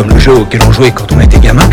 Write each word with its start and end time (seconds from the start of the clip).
comme 0.00 0.14
le 0.14 0.18
jeu 0.18 0.32
auquel 0.32 0.62
on 0.66 0.72
jouait 0.72 0.92
quand 0.92 1.12
on 1.12 1.20
était 1.20 1.38
gamin. 1.38 1.68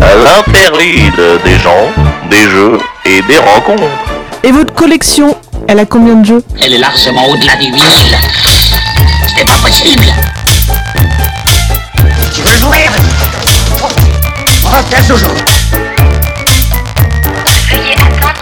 L'interlude 0.00 1.14
des 1.44 1.58
gens, 1.60 1.92
des 2.28 2.42
jeux 2.50 2.80
et 3.04 3.22
des 3.22 3.38
rencontres. 3.38 3.84
Et 4.42 4.50
votre 4.50 4.74
collection, 4.74 5.36
elle 5.68 5.78
a 5.78 5.86
combien 5.86 6.16
de 6.16 6.26
jeux? 6.26 6.42
Elle 6.60 6.74
est 6.74 6.78
largement 6.78 7.28
au-delà 7.28 7.54
du 7.54 7.66
vinyle. 7.66 8.16
C'est 9.36 9.44
pas 9.44 9.58
possible. 9.58 10.06
Tu 12.34 12.40
veux 12.40 12.58
jouer? 12.58 12.86
Attendre 14.72 15.20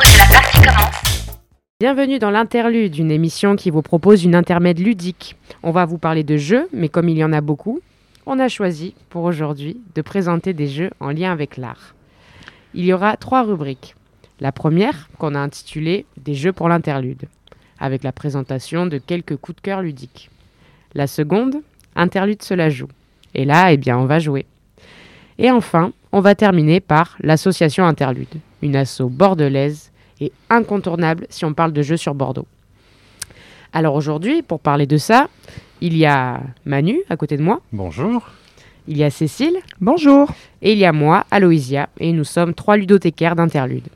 que 0.00 0.16
la 0.16 0.24
partie 0.32 0.60
commence. 0.60 0.94
Bienvenue 1.78 2.18
dans 2.18 2.30
l'interlude, 2.30 2.96
une 2.96 3.10
émission 3.10 3.54
qui 3.54 3.68
vous 3.68 3.82
propose 3.82 4.24
une 4.24 4.34
intermède 4.34 4.78
ludique. 4.78 5.36
On 5.66 5.70
va 5.70 5.86
vous 5.86 5.96
parler 5.96 6.24
de 6.24 6.36
jeux, 6.36 6.68
mais 6.74 6.90
comme 6.90 7.08
il 7.08 7.16
y 7.16 7.24
en 7.24 7.32
a 7.32 7.40
beaucoup, 7.40 7.80
on 8.26 8.38
a 8.38 8.48
choisi 8.48 8.94
pour 9.08 9.24
aujourd'hui 9.24 9.80
de 9.94 10.02
présenter 10.02 10.52
des 10.52 10.66
jeux 10.66 10.90
en 11.00 11.08
lien 11.08 11.32
avec 11.32 11.56
l'art. 11.56 11.94
Il 12.74 12.84
y 12.84 12.92
aura 12.92 13.16
trois 13.16 13.44
rubriques. 13.44 13.96
La 14.40 14.52
première, 14.52 15.08
qu'on 15.16 15.34
a 15.34 15.38
intitulée 15.38 16.04
Des 16.18 16.34
jeux 16.34 16.52
pour 16.52 16.68
l'interlude, 16.68 17.22
avec 17.78 18.04
la 18.04 18.12
présentation 18.12 18.84
de 18.84 18.98
quelques 18.98 19.36
coups 19.36 19.56
de 19.56 19.62
cœur 19.62 19.80
ludiques. 19.80 20.28
La 20.92 21.06
seconde, 21.06 21.62
Interlude 21.96 22.42
cela 22.42 22.68
joue. 22.68 22.88
Et 23.34 23.46
là, 23.46 23.72
eh 23.72 23.78
bien, 23.78 23.96
on 23.96 24.04
va 24.04 24.18
jouer. 24.18 24.44
Et 25.38 25.50
enfin, 25.50 25.94
on 26.12 26.20
va 26.20 26.34
terminer 26.34 26.80
par 26.80 27.16
l'association 27.20 27.86
Interlude, 27.86 28.36
une 28.60 28.76
asso 28.76 29.08
bordelaise 29.08 29.92
et 30.20 30.30
incontournable 30.50 31.26
si 31.30 31.46
on 31.46 31.54
parle 31.54 31.72
de 31.72 31.80
jeux 31.80 31.96
sur 31.96 32.14
Bordeaux. 32.14 32.46
Alors 33.76 33.96
aujourd'hui, 33.96 34.42
pour 34.42 34.60
parler 34.60 34.86
de 34.86 34.96
ça, 34.96 35.28
il 35.80 35.96
y 35.96 36.06
a 36.06 36.40
Manu 36.64 37.00
à 37.10 37.16
côté 37.16 37.36
de 37.36 37.42
moi, 37.42 37.60
Bonjour. 37.72 38.28
il 38.86 38.96
y 38.96 39.02
a 39.02 39.10
Cécile 39.10 39.58
Bonjour. 39.80 40.30
et 40.62 40.72
il 40.72 40.78
y 40.78 40.84
a 40.84 40.92
moi, 40.92 41.26
Aloïsia, 41.32 41.88
et 41.98 42.12
nous 42.12 42.22
sommes 42.22 42.54
trois 42.54 42.76
ludothécaires 42.76 43.34
d'Interlude. 43.34 43.88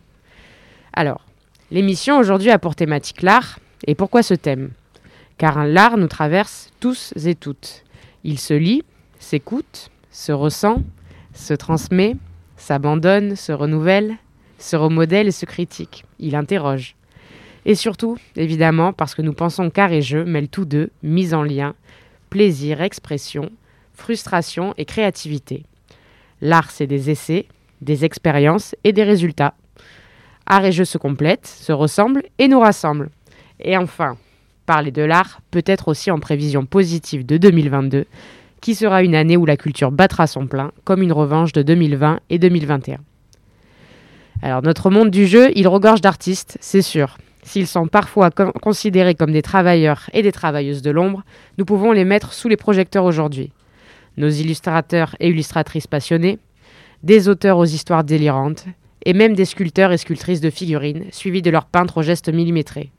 Alors, 0.92 1.20
l'émission 1.70 2.18
aujourd'hui 2.18 2.50
a 2.50 2.58
pour 2.58 2.74
thématique 2.74 3.22
l'art, 3.22 3.60
et 3.86 3.94
pourquoi 3.94 4.24
ce 4.24 4.34
thème? 4.34 4.70
Car 5.36 5.64
l'art 5.64 5.96
nous 5.96 6.08
traverse 6.08 6.72
tous 6.80 7.14
et 7.24 7.36
toutes. 7.36 7.84
Il 8.24 8.40
se 8.40 8.54
lit, 8.54 8.82
s'écoute, 9.20 9.90
se 10.10 10.32
ressent, 10.32 10.82
se 11.32 11.54
transmet, 11.54 12.16
s'abandonne, 12.56 13.36
se 13.36 13.52
renouvelle, 13.52 14.16
se 14.58 14.74
remodèle 14.74 15.28
et 15.28 15.32
se 15.32 15.46
critique. 15.46 16.04
Il 16.18 16.34
interroge. 16.34 16.96
Et 17.68 17.74
surtout, 17.74 18.16
évidemment, 18.34 18.94
parce 18.94 19.14
que 19.14 19.20
nous 19.20 19.34
pensons 19.34 19.68
qu'art 19.68 19.92
et 19.92 20.00
jeu 20.00 20.24
mêlent 20.24 20.48
tous 20.48 20.64
deux, 20.64 20.88
mise 21.02 21.34
en 21.34 21.42
lien, 21.42 21.74
plaisir, 22.30 22.80
expression, 22.80 23.50
frustration 23.92 24.72
et 24.78 24.86
créativité. 24.86 25.64
L'art, 26.40 26.70
c'est 26.70 26.86
des 26.86 27.10
essais, 27.10 27.44
des 27.82 28.06
expériences 28.06 28.74
et 28.84 28.94
des 28.94 29.04
résultats. 29.04 29.52
Art 30.46 30.64
et 30.64 30.72
jeu 30.72 30.86
se 30.86 30.96
complètent, 30.96 31.46
se 31.46 31.72
ressemblent 31.72 32.22
et 32.38 32.48
nous 32.48 32.58
rassemblent. 32.58 33.10
Et 33.60 33.76
enfin, 33.76 34.16
parler 34.64 34.90
de 34.90 35.02
l'art 35.02 35.42
peut 35.50 35.64
être 35.66 35.88
aussi 35.88 36.10
en 36.10 36.20
prévision 36.20 36.64
positive 36.64 37.26
de 37.26 37.36
2022, 37.36 38.06
qui 38.62 38.74
sera 38.74 39.02
une 39.02 39.14
année 39.14 39.36
où 39.36 39.44
la 39.44 39.58
culture 39.58 39.92
battra 39.92 40.26
son 40.26 40.46
plein, 40.46 40.72
comme 40.84 41.02
une 41.02 41.12
revanche 41.12 41.52
de 41.52 41.60
2020 41.60 42.20
et 42.30 42.38
2021. 42.38 42.96
Alors 44.40 44.62
notre 44.62 44.88
monde 44.88 45.10
du 45.10 45.26
jeu, 45.26 45.50
il 45.54 45.68
regorge 45.68 46.00
d'artistes, 46.00 46.56
c'est 46.62 46.80
sûr. 46.80 47.18
S'ils 47.48 47.66
sont 47.66 47.86
parfois 47.86 48.28
considérés 48.30 49.14
comme 49.14 49.32
des 49.32 49.40
travailleurs 49.40 50.10
et 50.12 50.20
des 50.20 50.32
travailleuses 50.32 50.82
de 50.82 50.90
l'ombre, 50.90 51.24
nous 51.56 51.64
pouvons 51.64 51.92
les 51.92 52.04
mettre 52.04 52.34
sous 52.34 52.46
les 52.46 52.58
projecteurs 52.58 53.06
aujourd'hui. 53.06 53.52
Nos 54.18 54.28
illustrateurs 54.28 55.16
et 55.18 55.30
illustratrices 55.30 55.86
passionnés, 55.86 56.38
des 57.02 57.26
auteurs 57.26 57.56
aux 57.56 57.64
histoires 57.64 58.04
délirantes, 58.04 58.66
et 59.06 59.14
même 59.14 59.32
des 59.32 59.46
sculpteurs 59.46 59.92
et 59.92 59.96
sculptrices 59.96 60.42
de 60.42 60.50
figurines, 60.50 61.06
suivis 61.10 61.40
de 61.40 61.48
leurs 61.48 61.64
peintres 61.64 61.96
aux 61.96 62.02
gestes 62.02 62.28
millimétrés. 62.28 62.90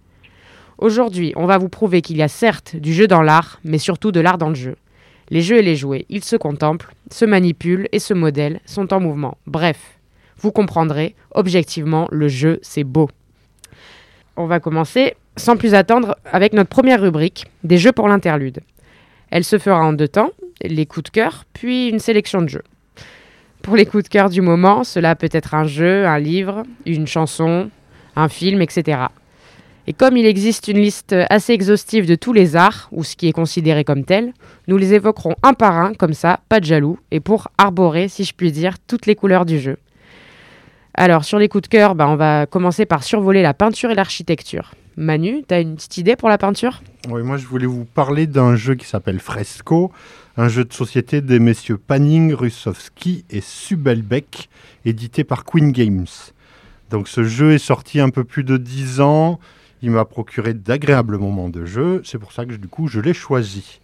Aujourd'hui, 0.80 1.32
on 1.36 1.46
va 1.46 1.60
vous 1.60 1.70
prouver 1.70 2.02
qu'il 2.02 2.18
y 2.18 2.24
a 2.24 2.28
certes 2.28 2.76
du 2.76 2.92
jeu 2.92 3.06
dans 3.06 3.22
l'art, 3.22 3.60
mais 3.64 3.78
surtout 3.78 4.12
de 4.12 4.20
l'art 4.20 4.40
dans 4.40 4.50
le 4.50 4.56
jeu. 4.56 4.78
Les 5.30 5.44
jeux 5.44 5.60
et 5.60 5.62
les 5.62 5.76
jouets, 5.76 6.08
ils 6.10 6.24
se 6.24 6.36
contemplent, 6.36 6.96
se 7.12 7.26
manipulent 7.26 7.88
et 7.92 8.00
se 8.00 8.16
modèlent, 8.16 8.62
sont 8.66 8.96
en 8.96 9.00
mouvement. 9.00 9.38
Bref, 9.46 10.00
vous 10.40 10.52
comprendrez, 10.52 11.14
objectivement, 11.36 12.08
le 12.12 12.30
jeu, 12.30 12.58
c'est 12.64 12.84
beau. 12.84 13.10
On 14.42 14.46
va 14.46 14.62
commencer, 14.62 15.16
sans 15.36 15.58
plus 15.58 15.74
attendre, 15.74 16.16
avec 16.24 16.54
notre 16.54 16.70
première 16.70 17.02
rubrique, 17.02 17.48
des 17.66 17.78
jeux 17.78 17.92
pour 17.92 18.08
l'interlude. 18.08 18.62
Elle 19.32 19.44
se 19.44 19.58
fera 19.58 19.82
en 19.82 19.92
deux 19.92 20.08
temps, 20.08 20.32
les 20.62 20.86
coups 20.86 21.04
de 21.04 21.10
cœur, 21.10 21.44
puis 21.52 21.90
une 21.90 22.00
sélection 22.00 22.42
de 22.42 22.48
jeux. 22.48 22.64
Pour 23.64 23.76
les 23.76 23.86
coups 23.86 24.06
de 24.06 24.08
cœur 24.08 24.30
du 24.30 24.40
moment, 24.40 24.86
cela 24.86 25.18
peut 25.18 25.28
être 25.34 25.56
un 25.56 25.66
jeu, 25.66 26.08
un 26.08 26.20
livre, 26.20 26.64
une 26.86 27.06
chanson, 27.06 27.70
un 28.16 28.30
film, 28.30 28.62
etc. 28.62 29.08
Et 29.88 29.92
comme 29.92 30.16
il 30.16 30.26
existe 30.26 30.70
une 30.70 30.80
liste 30.80 31.14
assez 31.30 31.52
exhaustive 31.52 32.08
de 32.08 32.16
tous 32.16 32.32
les 32.32 32.56
arts, 32.56 32.88
ou 32.94 33.04
ce 33.04 33.18
qui 33.18 33.28
est 33.28 33.34
considéré 33.34 33.84
comme 33.84 34.06
tel, 34.06 34.32
nous 34.70 34.78
les 34.78 34.94
évoquerons 34.94 35.36
un 35.44 35.54
par 35.54 35.76
un, 35.76 35.94
comme 35.94 36.14
ça, 36.14 36.40
pas 36.48 36.62
de 36.62 36.66
jaloux, 36.66 36.98
et 37.12 37.20
pour 37.20 37.50
arborer, 37.58 38.08
si 38.08 38.24
je 38.24 38.34
puis 38.34 38.54
dire, 38.54 38.80
toutes 38.88 39.06
les 39.06 39.16
couleurs 39.16 39.46
du 39.46 39.60
jeu. 39.60 39.76
Alors, 41.02 41.24
sur 41.24 41.40
les 41.40 41.48
coups 41.48 41.62
de 41.62 41.68
cœur, 41.70 41.96
bah, 41.96 42.10
on 42.10 42.18
va 42.18 42.46
commencer 42.46 42.86
par 42.86 43.04
survoler 43.06 43.42
la 43.42 43.54
peinture 43.54 43.90
et 43.90 43.96
l'architecture. 43.96 44.74
Manu, 44.98 45.44
t'as 45.48 45.62
une 45.62 45.76
petite 45.76 45.98
idée 45.98 46.18
pour 46.18 46.28
la 46.28 46.38
peinture? 46.38 46.82
Oui, 47.08 47.24
moi 47.24 47.38
je 47.38 47.46
voulais 47.46 47.68
vous 47.68 47.86
parler 47.86 48.28
d'un 48.28 48.58
jeu 48.58 48.76
qui 48.76 48.86
s'appelle 48.86 49.22
Fresco, 49.22 49.94
un 50.36 50.50
jeu 50.50 50.66
de 50.66 50.74
société 50.74 51.22
des 51.22 51.40
messieurs 51.40 51.78
Panning, 51.78 52.34
Russowski 52.34 53.24
et 53.30 53.40
Subelbeck, 53.40 54.50
édité 54.84 55.24
par 55.24 55.46
Queen 55.46 55.72
Games. 55.72 56.06
Donc 56.90 57.08
ce 57.08 57.24
jeu 57.24 57.54
est 57.54 57.60
sorti 57.60 58.02
un 58.02 58.10
peu 58.10 58.26
plus 58.26 58.44
de 58.44 58.58
10 58.58 59.00
ans, 59.00 59.40
il 59.82 59.92
m'a 59.92 60.04
procuré 60.04 60.54
d'agréables 60.54 61.18
moments 61.18 61.48
de 61.48 61.64
jeu, 61.64 62.02
c'est 62.04 62.20
pour 62.20 62.34
ça 62.34 62.46
que 62.46 62.56
du 62.56 62.68
coup 62.68 62.90
je 62.90 63.00
l'ai 63.00 63.14
choisi. 63.14 63.80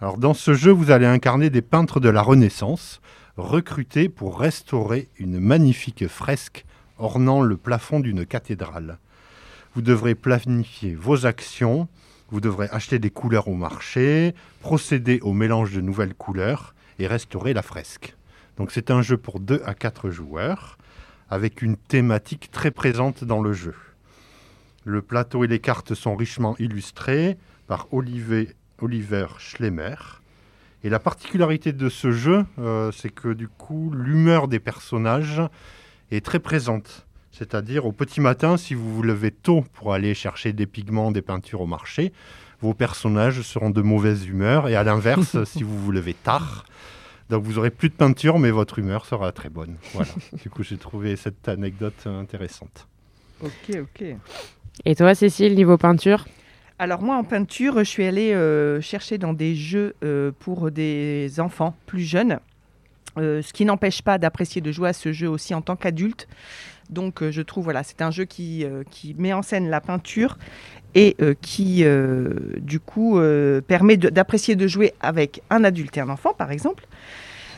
Alors 0.00 0.16
dans 0.16 0.32
ce 0.32 0.54
jeu, 0.54 0.70
vous 0.70 0.90
allez 0.90 1.04
incarner 1.04 1.50
des 1.50 1.60
peintres 1.60 2.00
de 2.00 2.08
la 2.08 2.22
Renaissance, 2.22 3.02
recrutés 3.36 4.08
pour 4.08 4.38
restaurer 4.38 5.08
une 5.18 5.40
magnifique 5.40 6.06
fresque 6.08 6.64
ornant 6.98 7.42
le 7.42 7.56
plafond 7.56 8.00
d'une 8.00 8.24
cathédrale. 8.24 8.98
Vous 9.74 9.82
devrez 9.82 10.14
planifier 10.14 10.94
vos 10.94 11.26
actions, 11.26 11.88
vous 12.30 12.40
devrez 12.40 12.68
acheter 12.70 12.98
des 12.98 13.10
couleurs 13.10 13.48
au 13.48 13.54
marché, 13.54 14.34
procéder 14.60 15.18
au 15.22 15.32
mélange 15.32 15.72
de 15.72 15.80
nouvelles 15.80 16.14
couleurs 16.14 16.74
et 16.98 17.06
restaurer 17.06 17.54
la 17.54 17.62
fresque. 17.62 18.14
Donc 18.56 18.70
c'est 18.70 18.90
un 18.90 19.02
jeu 19.02 19.16
pour 19.16 19.40
2 19.40 19.62
à 19.64 19.74
4 19.74 20.10
joueurs, 20.10 20.78
avec 21.28 21.62
une 21.62 21.76
thématique 21.76 22.50
très 22.52 22.70
présente 22.70 23.24
dans 23.24 23.42
le 23.42 23.52
jeu. 23.52 23.74
Le 24.84 25.02
plateau 25.02 25.44
et 25.44 25.48
les 25.48 25.58
cartes 25.58 25.94
sont 25.94 26.14
richement 26.14 26.56
illustrés 26.58 27.36
par 27.66 27.88
Olivier, 27.92 28.50
Oliver 28.80 29.26
Schlemmer. 29.38 29.96
Et 30.84 30.90
la 30.90 30.98
particularité 30.98 31.72
de 31.72 31.88
ce 31.88 32.12
jeu, 32.12 32.44
euh, 32.58 32.92
c'est 32.92 33.08
que 33.08 33.32
du 33.32 33.48
coup, 33.48 33.90
l'humeur 33.94 34.48
des 34.48 34.60
personnages 34.60 35.40
est 36.10 36.22
très 36.22 36.38
présente. 36.38 37.06
C'est-à-dire 37.32 37.86
au 37.86 37.92
petit 37.92 38.20
matin, 38.20 38.58
si 38.58 38.74
vous 38.74 38.94
vous 38.94 39.02
levez 39.02 39.30
tôt 39.30 39.64
pour 39.72 39.94
aller 39.94 40.14
chercher 40.14 40.52
des 40.52 40.66
pigments, 40.66 41.10
des 41.10 41.22
peintures 41.22 41.62
au 41.62 41.66
marché, 41.66 42.12
vos 42.60 42.74
personnages 42.74 43.40
seront 43.40 43.70
de 43.70 43.80
mauvaise 43.80 44.26
humeur. 44.26 44.68
Et 44.68 44.76
à 44.76 44.84
l'inverse, 44.84 45.42
si 45.46 45.62
vous 45.62 45.78
vous 45.78 45.90
levez 45.90 46.12
tard, 46.12 46.66
donc 47.30 47.44
vous 47.44 47.56
aurez 47.56 47.70
plus 47.70 47.88
de 47.88 47.94
peinture, 47.94 48.38
mais 48.38 48.50
votre 48.50 48.78
humeur 48.78 49.06
sera 49.06 49.32
très 49.32 49.48
bonne. 49.48 49.76
Voilà. 49.94 50.10
du 50.42 50.50
coup, 50.50 50.62
j'ai 50.62 50.76
trouvé 50.76 51.16
cette 51.16 51.48
anecdote 51.48 51.94
euh, 52.06 52.20
intéressante. 52.20 52.88
Ok, 53.40 53.78
ok. 53.80 54.04
Et 54.84 54.94
toi, 54.94 55.14
Cécile, 55.14 55.54
niveau 55.54 55.78
peinture? 55.78 56.26
Alors 56.78 57.02
moi, 57.02 57.16
en 57.16 57.22
peinture, 57.22 57.78
je 57.78 57.84
suis 57.84 58.04
allée 58.04 58.32
euh, 58.32 58.80
chercher 58.80 59.16
dans 59.16 59.32
des 59.32 59.54
jeux 59.54 59.94
euh, 60.02 60.32
pour 60.40 60.72
des 60.72 61.38
enfants 61.38 61.76
plus 61.86 62.02
jeunes, 62.02 62.40
euh, 63.16 63.42
ce 63.42 63.52
qui 63.52 63.64
n'empêche 63.64 64.02
pas 64.02 64.18
d'apprécier 64.18 64.60
de 64.60 64.72
jouer 64.72 64.88
à 64.88 64.92
ce 64.92 65.12
jeu 65.12 65.28
aussi 65.28 65.54
en 65.54 65.62
tant 65.62 65.76
qu'adulte. 65.76 66.26
Donc 66.90 67.22
je 67.30 67.42
trouve, 67.42 67.64
voilà, 67.64 67.84
c'est 67.84 68.02
un 68.02 68.10
jeu 68.10 68.24
qui, 68.24 68.66
met 69.16 69.32
en 69.32 69.42
scène 69.42 69.70
la 69.70 69.80
peinture 69.80 70.36
et 70.94 71.16
qui, 71.40 71.82
du 72.58 72.78
coup, 72.78 73.18
permet 73.66 73.96
d'apprécier 73.96 74.54
de 74.54 74.66
jouer 74.66 74.92
avec 75.00 75.40
un 75.48 75.64
adulte 75.64 75.96
et 75.96 76.00
un 76.00 76.10
enfant, 76.10 76.34
par 76.34 76.50
exemple. 76.50 76.86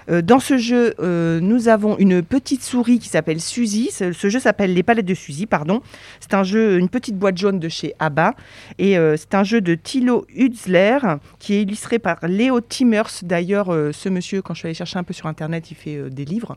Euh, 0.08 0.22
dans 0.22 0.38
ce 0.38 0.58
jeu, 0.58 0.94
euh, 1.00 1.40
nous 1.40 1.68
avons 1.68 1.98
une 1.98 2.22
petite 2.22 2.62
souris 2.62 2.98
qui 2.98 3.08
s'appelle 3.08 3.40
Suzy. 3.40 3.90
Ce, 3.90 4.12
ce 4.12 4.28
jeu 4.28 4.38
s'appelle 4.38 4.74
Les 4.74 4.82
Palettes 4.82 5.06
de 5.06 5.14
Suzy, 5.14 5.46
pardon. 5.46 5.82
C'est 6.20 6.34
un 6.34 6.44
jeu, 6.44 6.78
une 6.78 6.88
petite 6.88 7.18
boîte 7.18 7.36
jaune 7.36 7.58
de 7.58 7.68
chez 7.68 7.94
ABBA. 7.98 8.34
Et 8.78 8.98
euh, 8.98 9.16
c'est 9.16 9.34
un 9.34 9.44
jeu 9.44 9.60
de 9.60 9.74
Thilo 9.74 10.26
Hutzler 10.34 10.98
qui 11.38 11.54
est 11.54 11.62
illustré 11.62 11.98
par 11.98 12.18
Léo 12.26 12.60
Timmers. 12.60 13.10
D'ailleurs, 13.22 13.66
ce 13.66 14.08
monsieur, 14.08 14.42
quand 14.42 14.54
je 14.54 14.60
suis 14.60 14.66
allée 14.66 14.74
chercher 14.74 14.98
un 14.98 15.04
peu 15.04 15.14
sur 15.14 15.26
Internet, 15.26 15.70
il 15.70 15.74
fait 15.76 16.10
des 16.10 16.24
livres. 16.24 16.56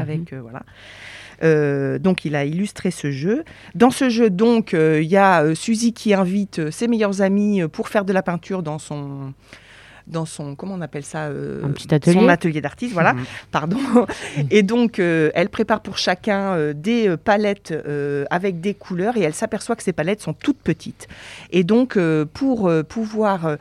Avec, 0.00 0.32
euh, 0.32 0.40
voilà. 0.40 0.62
Euh, 1.42 1.98
donc, 1.98 2.24
il 2.24 2.36
a 2.36 2.44
illustré 2.44 2.90
ce 2.90 3.10
jeu. 3.10 3.44
Dans 3.74 3.90
ce 3.90 4.08
jeu, 4.08 4.30
donc, 4.30 4.74
euh, 4.74 5.00
il 5.02 5.08
y 5.08 5.16
a 5.16 5.42
euh, 5.42 5.54
Suzy 5.54 5.92
qui 5.92 6.14
invite 6.14 6.70
ses 6.70 6.88
meilleurs 6.88 7.22
amis 7.22 7.62
pour 7.68 7.88
faire 7.88 8.04
de 8.04 8.12
la 8.12 8.22
peinture 8.22 8.62
dans 8.62 8.78
son, 8.78 9.34
dans 10.06 10.26
son, 10.26 10.54
comment 10.54 10.74
on 10.74 10.80
appelle 10.82 11.04
ça 11.04 11.24
euh, 11.24 11.62
Un 11.64 11.70
petit 11.70 11.92
atelier. 11.94 12.20
Son 12.20 12.28
atelier 12.28 12.60
d'artiste, 12.60 12.92
voilà, 12.92 13.14
Mhm. 13.14 13.24
pardon. 13.50 13.78
Et 14.50 14.62
donc, 14.62 14.98
euh, 14.98 15.30
elle 15.34 15.48
prépare 15.48 15.80
pour 15.80 15.96
chacun 15.98 16.54
euh, 16.54 16.72
des 16.74 17.16
palettes 17.16 17.72
avec 18.30 18.60
des 18.60 18.74
couleurs 18.74 19.16
et 19.16 19.22
elle 19.22 19.34
s'aperçoit 19.34 19.76
que 19.76 19.82
ces 19.82 19.92
palettes 19.92 20.20
sont 20.20 20.34
toutes 20.34 20.58
petites. 20.58 21.08
Et 21.50 21.64
donc, 21.64 21.98
pour 22.32 22.70
pouvoir 22.88 23.56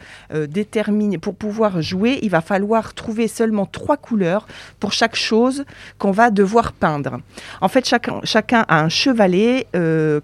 déterminer, 0.48 1.18
pour 1.18 1.36
pouvoir 1.36 1.82
jouer, 1.82 2.20
il 2.22 2.30
va 2.30 2.42
falloir 2.42 2.94
trouver 2.94 3.28
seulement 3.28 3.66
trois 3.66 3.98
couleurs 3.98 4.48
pour 4.80 4.92
chaque 4.92 5.16
chose 5.16 5.66
qu'on 5.98 6.12
va 6.12 6.30
devoir 6.32 6.74
peindre. 6.74 7.20
En 7.62 7.68
fait, 7.68 7.86
chacun, 7.88 8.20
chacun 8.24 8.66
a 8.68 8.82
un 8.82 8.90
chevalet 8.90 9.68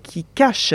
qui 0.04 0.26
cache 0.36 0.74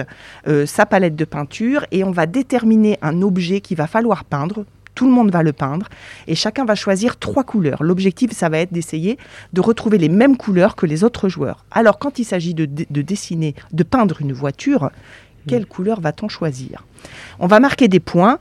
sa 0.66 0.86
palette 0.86 1.16
de 1.16 1.24
peinture 1.24 1.86
et 1.90 2.04
on 2.04 2.10
va 2.10 2.26
déterminer 2.26 2.98
un 3.02 3.22
objet 3.22 3.60
qu'il 3.60 3.76
va 3.76 3.86
falloir 3.86 4.24
peindre. 4.24 4.64
Tout 4.94 5.06
le 5.06 5.12
monde 5.12 5.30
va 5.30 5.42
le 5.42 5.52
peindre 5.52 5.88
et 6.26 6.34
chacun 6.34 6.64
va 6.64 6.74
choisir 6.74 7.16
trois 7.18 7.44
couleurs. 7.44 7.82
L'objectif, 7.82 8.32
ça 8.32 8.48
va 8.48 8.58
être 8.58 8.72
d'essayer 8.72 9.18
de 9.52 9.60
retrouver 9.60 9.98
les 9.98 10.08
mêmes 10.08 10.36
couleurs 10.36 10.76
que 10.76 10.86
les 10.86 11.04
autres 11.04 11.28
joueurs. 11.28 11.64
Alors, 11.70 11.98
quand 11.98 12.18
il 12.18 12.24
s'agit 12.24 12.54
de, 12.54 12.66
de 12.66 13.02
dessiner, 13.02 13.54
de 13.72 13.82
peindre 13.82 14.20
une 14.20 14.32
voiture, 14.32 14.90
quelle 15.46 15.66
couleur 15.66 16.00
va-t-on 16.00 16.28
choisir? 16.28 16.84
On 17.38 17.46
va 17.46 17.60
marquer 17.60 17.88
des 17.88 18.00
points 18.00 18.38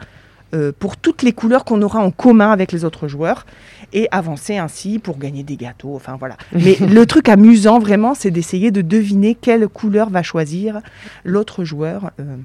euh, 0.54 0.72
pour 0.78 0.98
toutes 0.98 1.24
les 1.24 1.34
couleurs 1.34 1.66
qu'on 1.66 1.82
aura 1.82 2.00
en 2.00 2.12
commun 2.12 2.52
avec 2.52 2.72
les 2.72 2.86
autres 2.86 3.08
joueurs 3.08 3.46
et 3.92 4.08
avancer 4.12 4.58
ainsi 4.58 5.00
pour 5.00 5.18
gagner 5.18 5.44
des 5.44 5.58
gâteaux. 5.58 5.96
Enfin 5.96 6.16
voilà. 6.18 6.38
Mais 6.54 6.76
le 6.80 7.06
truc 7.06 7.28
amusant 7.28 7.80
vraiment, 7.80 8.14
c'est 8.14 8.32
d'essayer 8.32 8.70
de 8.70 8.82
deviner 8.82 9.36
quelle 9.36 9.68
couleur 9.68 10.10
va 10.10 10.22
choisir 10.22 10.80
l'autre 11.24 11.64
joueur. 11.64 12.12
euh, 12.20 12.38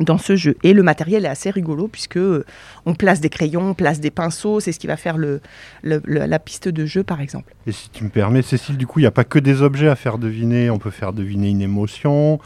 dans 0.00 0.18
ce 0.18 0.36
jeu. 0.36 0.56
Et 0.62 0.72
le 0.72 0.82
matériel 0.82 1.24
est 1.24 1.28
assez 1.28 1.50
rigolo 1.50 1.88
puisque 1.88 2.16
euh, 2.18 2.44
on 2.86 2.94
place 2.94 3.20
des 3.20 3.28
crayons, 3.28 3.70
on 3.70 3.74
place 3.74 4.00
des 4.00 4.10
pinceaux, 4.10 4.60
c'est 4.60 4.72
ce 4.72 4.78
qui 4.78 4.86
va 4.86 4.96
faire 4.96 5.16
le, 5.18 5.40
le- 5.82 6.00
le- 6.04 6.26
la 6.26 6.38
piste 6.38 6.68
de 6.68 6.86
jeu 6.86 7.02
par 7.02 7.20
exemple. 7.20 7.52
Et 7.66 7.72
si 7.72 7.90
tu 7.90 8.04
me 8.04 8.08
permets, 8.08 8.42
Cécile, 8.42 8.76
du 8.76 8.86
coup, 8.86 9.00
il 9.00 9.02
n'y 9.02 9.06
a 9.08 9.10
pas 9.12 9.24
que 9.24 9.38
des 9.38 9.62
objets 9.62 9.88
à 9.88 9.96
faire 9.96 10.18
deviner. 10.18 10.70
On 10.70 10.78
peut 10.78 10.90
faire 10.90 11.12
deviner 11.12 11.48
une 11.50 11.60
émotion, 11.62 12.38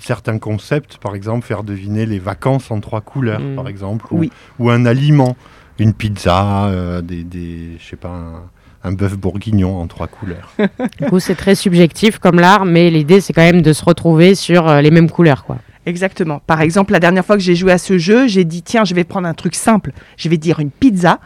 certains 0.00 0.38
concepts, 0.38 0.98
par 0.98 1.14
exemple, 1.14 1.46
faire 1.46 1.62
deviner 1.62 2.06
les 2.06 2.18
vacances 2.18 2.70
en 2.70 2.80
trois 2.80 3.00
couleurs, 3.00 3.40
Mm. 3.40 3.54
par 3.56 3.68
exemple, 3.68 4.06
ou, 4.10 4.18
Oui. 4.20 4.32
ou 4.58 4.70
un 4.70 4.84
aliment, 4.86 5.36
une 5.78 5.92
pizza, 5.94 6.66
euh, 6.66 7.00
des, 7.00 7.22
des, 7.24 7.76
je 7.78 7.84
sais 7.88 7.96
pas, 7.96 8.08
un, 8.08 8.42
un 8.90 8.92
bœuf 8.92 9.16
bourguignon 9.16 9.80
en 9.80 9.86
trois 9.86 10.06
couleurs. 10.08 10.52
Du 11.00 11.06
coup, 11.08 11.20
c'est 11.20 11.34
très 11.36 11.54
subjectif 11.54 12.18
comme 12.18 12.40
l'art, 12.40 12.64
mais 12.64 12.90
l'idée, 12.90 13.20
c'est 13.20 13.32
quand 13.32 13.42
même 13.42 13.62
de 13.62 13.72
se 13.72 13.84
retrouver 13.84 14.34
sur 14.34 14.68
euh, 14.68 14.80
les 14.80 14.90
mêmes 14.90 15.10
couleurs, 15.10 15.44
quoi. 15.44 15.58
Exactement. 15.88 16.42
Par 16.46 16.60
exemple, 16.60 16.92
la 16.92 17.00
dernière 17.00 17.24
fois 17.24 17.36
que 17.36 17.42
j'ai 17.42 17.54
joué 17.54 17.72
à 17.72 17.78
ce 17.78 17.96
jeu, 17.96 18.28
j'ai 18.28 18.44
dit 18.44 18.62
tiens, 18.62 18.84
je 18.84 18.94
vais 18.94 19.04
prendre 19.04 19.26
un 19.26 19.32
truc 19.32 19.54
simple. 19.54 19.92
Je 20.18 20.28
vais 20.28 20.36
dire 20.36 20.60
une 20.60 20.70
pizza. 20.70 21.18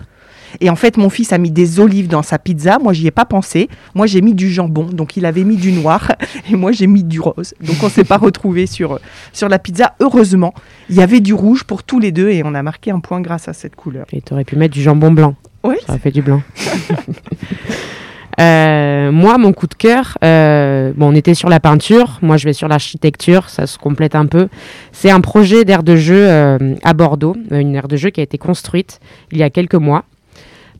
Et 0.60 0.70
en 0.70 0.76
fait, 0.76 0.98
mon 0.98 1.10
fils 1.10 1.32
a 1.32 1.38
mis 1.38 1.50
des 1.50 1.80
olives 1.80 2.06
dans 2.06 2.22
sa 2.22 2.38
pizza. 2.38 2.78
Moi, 2.78 2.92
j'y 2.92 3.08
ai 3.08 3.10
pas 3.10 3.24
pensé. 3.24 3.68
Moi, 3.96 4.06
j'ai 4.06 4.20
mis 4.20 4.34
du 4.34 4.48
jambon. 4.48 4.84
Donc, 4.84 5.16
il 5.16 5.26
avait 5.26 5.42
mis 5.42 5.56
du 5.56 5.72
noir. 5.72 6.12
Et 6.50 6.54
moi, 6.54 6.70
j'ai 6.70 6.86
mis 6.86 7.02
du 7.02 7.18
rose. 7.18 7.54
Donc, 7.60 7.82
on 7.82 7.88
s'est 7.88 8.04
pas 8.04 8.18
retrouvés 8.18 8.68
sur, 8.68 9.00
sur 9.32 9.48
la 9.48 9.58
pizza. 9.58 9.94
Heureusement, 9.98 10.54
il 10.88 10.94
y 10.94 11.02
avait 11.02 11.20
du 11.20 11.34
rouge 11.34 11.64
pour 11.64 11.82
tous 11.82 11.98
les 11.98 12.12
deux. 12.12 12.28
Et 12.28 12.42
on 12.44 12.54
a 12.54 12.62
marqué 12.62 12.92
un 12.92 13.00
point 13.00 13.20
grâce 13.20 13.48
à 13.48 13.54
cette 13.54 13.74
couleur. 13.74 14.06
Et 14.12 14.20
tu 14.20 14.32
aurais 14.32 14.44
pu 14.44 14.54
mettre 14.54 14.74
du 14.74 14.82
jambon 14.82 15.10
blanc. 15.10 15.34
Oui, 15.64 15.74
Ça 15.86 15.94
aurait 15.94 15.98
fait 15.98 16.12
du 16.12 16.22
blanc. 16.22 16.40
Euh, 18.40 19.12
moi, 19.12 19.38
mon 19.38 19.52
coup 19.52 19.66
de 19.66 19.74
cœur, 19.74 20.16
euh, 20.24 20.92
bon, 20.96 21.12
on 21.12 21.14
était 21.14 21.34
sur 21.34 21.48
la 21.48 21.60
peinture. 21.60 22.18
Moi, 22.22 22.36
je 22.36 22.44
vais 22.44 22.52
sur 22.52 22.68
l'architecture. 22.68 23.48
Ça 23.48 23.66
se 23.66 23.78
complète 23.78 24.14
un 24.14 24.26
peu. 24.26 24.48
C'est 24.92 25.10
un 25.10 25.20
projet 25.20 25.64
d'aire 25.64 25.82
de 25.82 25.96
jeu 25.96 26.26
euh, 26.28 26.74
à 26.82 26.94
Bordeaux, 26.94 27.36
une 27.50 27.74
aire 27.74 27.88
de 27.88 27.96
jeu 27.96 28.10
qui 28.10 28.20
a 28.20 28.22
été 28.22 28.38
construite 28.38 29.00
il 29.30 29.38
y 29.38 29.42
a 29.42 29.50
quelques 29.50 29.74
mois 29.74 30.04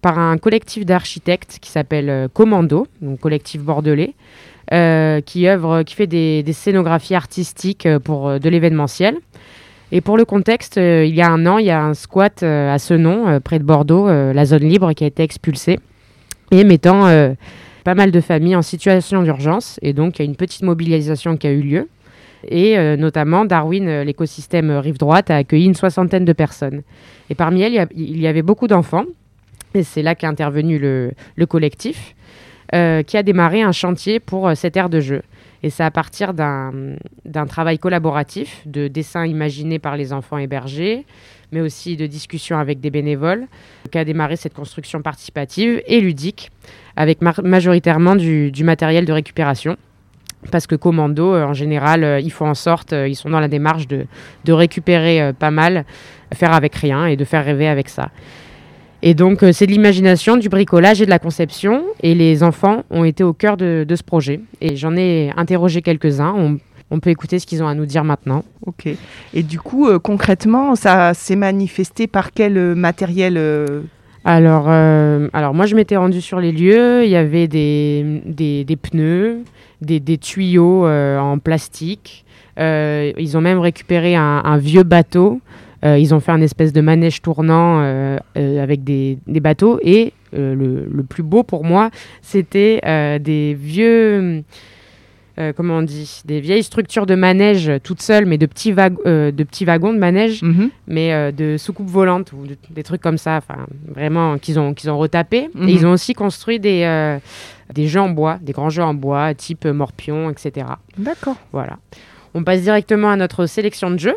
par 0.00 0.18
un 0.18 0.36
collectif 0.36 0.84
d'architectes 0.84 1.58
qui 1.60 1.70
s'appelle 1.70 2.28
Commando, 2.32 2.88
collectif 3.20 3.62
bordelais, 3.62 4.14
qui 5.26 5.46
œuvre, 5.46 5.84
qui 5.84 5.94
fait 5.94 6.08
des, 6.08 6.42
des 6.42 6.52
scénographies 6.52 7.14
artistiques 7.14 7.86
pour 8.02 8.40
de 8.40 8.48
l'événementiel. 8.48 9.18
Et 9.92 10.00
pour 10.00 10.16
le 10.16 10.24
contexte, 10.24 10.78
il 10.78 11.14
y 11.14 11.20
a 11.20 11.30
un 11.30 11.46
an, 11.46 11.58
il 11.58 11.66
y 11.66 11.70
a 11.70 11.80
un 11.80 11.92
squat 11.92 12.42
à 12.42 12.78
Senon, 12.78 13.28
euh, 13.28 13.40
près 13.40 13.58
de 13.58 13.64
Bordeaux, 13.64 14.08
la 14.08 14.44
zone 14.44 14.64
libre 14.64 14.92
qui 14.94 15.04
a 15.04 15.06
été 15.06 15.22
expulsée, 15.22 15.78
et 16.52 16.64
mettant 16.64 17.06
euh, 17.06 17.32
pas 17.82 17.94
mal 17.94 18.12
de 18.12 18.20
familles 18.20 18.54
en 18.54 18.62
situation 18.62 19.22
d'urgence. 19.22 19.80
Et 19.82 19.92
donc, 19.92 20.18
il 20.18 20.22
y 20.22 20.24
a 20.24 20.26
une 20.26 20.36
petite 20.36 20.62
mobilisation 20.62 21.36
qui 21.36 21.48
a 21.48 21.50
eu 21.50 21.62
lieu. 21.62 21.88
Et 22.46 22.78
euh, 22.78 22.96
notamment, 22.96 23.44
Darwin, 23.44 23.88
euh, 23.88 24.04
l'écosystème 24.04 24.70
Rive 24.70 24.98
Droite, 24.98 25.30
a 25.30 25.36
accueilli 25.36 25.64
une 25.64 25.74
soixantaine 25.74 26.24
de 26.24 26.32
personnes. 26.32 26.82
Et 27.30 27.34
parmi 27.34 27.62
elles, 27.62 27.88
il 27.96 28.20
y, 28.20 28.26
avait 28.26 28.42
beaucoup 28.42 28.68
d'enfants. 28.68 29.06
Et 29.74 29.82
c'est 29.82 30.02
là 30.02 30.14
qu'est 30.14 30.26
intervenu 30.26 30.78
le, 30.78 31.12
le 31.36 31.46
collectif, 31.46 32.14
qui 32.70 33.16
a 33.16 33.22
démarré 33.22 33.60
un 33.60 33.72
chantier 33.72 34.18
pour 34.18 34.50
cette 34.54 34.76
aire 34.78 34.88
de 34.88 35.00
jeu. 35.00 35.22
Et 35.62 35.70
c'est 35.70 35.84
à 35.84 35.90
partir 35.90 36.34
d'un 36.34 37.46
travail 37.46 37.78
collaboratif, 37.78 38.62
de 38.66 38.88
dessins 38.88 39.26
imaginés 39.26 39.78
par 39.78 39.96
les 39.96 40.12
enfants 40.12 40.38
hébergés, 40.38 41.06
mais 41.52 41.60
aussi 41.60 41.96
de 41.96 42.06
discussions 42.06 42.58
avec 42.58 42.80
des 42.80 42.90
bénévoles, 42.90 43.46
qu'a 43.90 44.04
démarré 44.04 44.36
cette 44.36 44.54
construction 44.54 45.02
participative 45.02 45.82
et 45.86 46.00
ludique, 46.00 46.50
avec 46.96 47.20
majoritairement 47.22 48.16
du, 48.16 48.64
matériel 48.64 49.04
de 49.04 49.12
récupération. 49.12 49.76
Parce 50.50 50.66
que 50.66 50.74
Commando, 50.74 51.34
euh, 51.34 51.44
en 51.44 51.52
général, 51.52 52.02
euh, 52.02 52.18
ils 52.18 52.32
font 52.32 52.48
en 52.48 52.54
sorte, 52.54 52.92
euh, 52.92 53.06
ils 53.06 53.14
sont 53.14 53.30
dans 53.30 53.38
la 53.38 53.46
démarche 53.46 53.86
de, 53.86 54.06
récupérer 54.48 55.32
pas 55.38 55.52
mal, 55.52 55.84
faire 56.34 56.52
avec 56.52 56.74
rien 56.74 57.06
et 57.06 57.16
de 57.16 57.24
faire 57.24 57.44
rêver 57.44 57.68
avec 57.68 57.88
ça. 57.88 58.10
Et 59.02 59.14
donc, 59.14 59.42
euh, 59.42 59.52
c'est 59.52 59.66
de 59.66 59.72
l'imagination, 59.72 60.36
du 60.36 60.48
bricolage 60.48 61.02
et 61.02 61.04
de 61.04 61.10
la 61.10 61.18
conception. 61.18 61.84
Et 62.02 62.14
les 62.14 62.42
enfants 62.42 62.84
ont 62.90 63.04
été 63.04 63.24
au 63.24 63.32
cœur 63.32 63.56
de, 63.56 63.84
de 63.86 63.96
ce 63.96 64.02
projet. 64.02 64.40
Et 64.60 64.76
j'en 64.76 64.96
ai 64.96 65.32
interrogé 65.36 65.82
quelques-uns. 65.82 66.32
On, 66.36 66.58
on 66.92 67.00
peut 67.00 67.10
écouter 67.10 67.38
ce 67.38 67.46
qu'ils 67.46 67.62
ont 67.62 67.68
à 67.68 67.74
nous 67.74 67.86
dire 67.86 68.04
maintenant. 68.04 68.44
ok. 68.66 68.86
Et 69.34 69.42
du 69.42 69.58
coup, 69.58 69.88
euh, 69.88 69.98
concrètement, 69.98 70.76
ça 70.76 71.14
s'est 71.14 71.36
manifesté 71.36 72.06
par 72.06 72.32
quel 72.32 72.58
euh, 72.58 72.74
matériel 72.74 73.36
euh, 73.38 73.80
Alors, 74.24 74.66
euh, 74.68 75.28
alors 75.32 75.54
moi, 75.54 75.64
je 75.64 75.74
m'étais 75.74 75.96
rendue 75.96 76.20
sur 76.20 76.38
les 76.38 76.52
lieux. 76.52 77.04
Il 77.04 77.10
y 77.10 77.16
avait 77.16 77.48
des, 77.48 78.22
des, 78.26 78.64
des 78.64 78.76
pneus, 78.76 79.38
des, 79.80 80.00
des 80.00 80.18
tuyaux 80.18 80.86
en 80.86 81.38
plastique. 81.38 82.24
Ils 82.58 83.36
ont 83.36 83.40
même 83.40 83.58
récupéré 83.58 84.14
un, 84.14 84.42
un 84.44 84.58
vieux 84.58 84.82
bateau. 84.84 85.40
Euh, 85.84 85.98
ils 85.98 86.14
ont 86.14 86.20
fait 86.20 86.32
un 86.32 86.40
espèce 86.40 86.72
de 86.72 86.80
manège 86.80 87.22
tournant 87.22 87.80
euh, 87.82 88.16
euh, 88.36 88.62
avec 88.62 88.84
des, 88.84 89.18
des 89.26 89.40
bateaux. 89.40 89.78
Et 89.82 90.12
le, 90.32 90.54
le 90.90 91.02
plus 91.02 91.22
beau 91.22 91.42
pour 91.42 91.64
moi, 91.64 91.90
c'était 92.22 92.80
des 93.20 93.54
vieux. 93.54 94.42
euh, 95.38 95.52
comment 95.56 95.78
on 95.78 95.82
dit 95.82 96.22
Des 96.24 96.40
vieilles 96.40 96.62
structures 96.62 97.04
de 97.06 97.14
manège 97.14 97.68
euh, 97.68 97.78
toutes 97.82 98.00
seules, 98.02 98.26
mais 98.26 98.38
de 98.38 98.46
petits, 98.46 98.72
wag- 98.72 98.96
euh, 99.06 99.30
de 99.32 99.44
petits 99.44 99.64
wagons 99.64 99.92
de 99.92 99.98
manège 99.98 100.42
mhm. 100.42 100.70
mais 100.86 101.32
de 101.32 101.56
soucoupes 101.56 101.88
volantes 101.88 102.32
ou 102.32 102.46
de- 102.46 102.56
des 102.70 102.82
trucs 102.82 103.00
comme 103.02 103.18
ça, 103.18 103.36
enfin 103.38 103.66
vraiment 103.86 104.38
qu'ils 104.38 104.58
ont, 104.58 104.72
qu'ils 104.74 104.88
ont 104.90 104.98
retapé. 104.98 105.48
Mhm. 105.54 105.68
Et 105.68 105.72
ils 105.72 105.86
ont 105.86 105.92
aussi 105.92 106.12
construit 106.14 106.60
des, 106.60 107.18
des 107.74 107.86
jeux 107.88 108.00
en 108.00 108.10
bois, 108.10 108.38
des 108.40 108.52
grands 108.52 108.70
jeux 108.70 108.82
en 108.84 108.94
bois, 108.94 109.34
type 109.34 109.64
Morpion, 109.66 110.30
etc. 110.30 110.66
D'accord. 110.96 111.36
Voilà. 111.52 111.76
On 112.34 112.42
passe 112.44 112.62
directement 112.62 113.10
à 113.10 113.16
notre 113.16 113.44
sélection 113.46 113.90
de 113.90 113.98
jeux. 113.98 114.16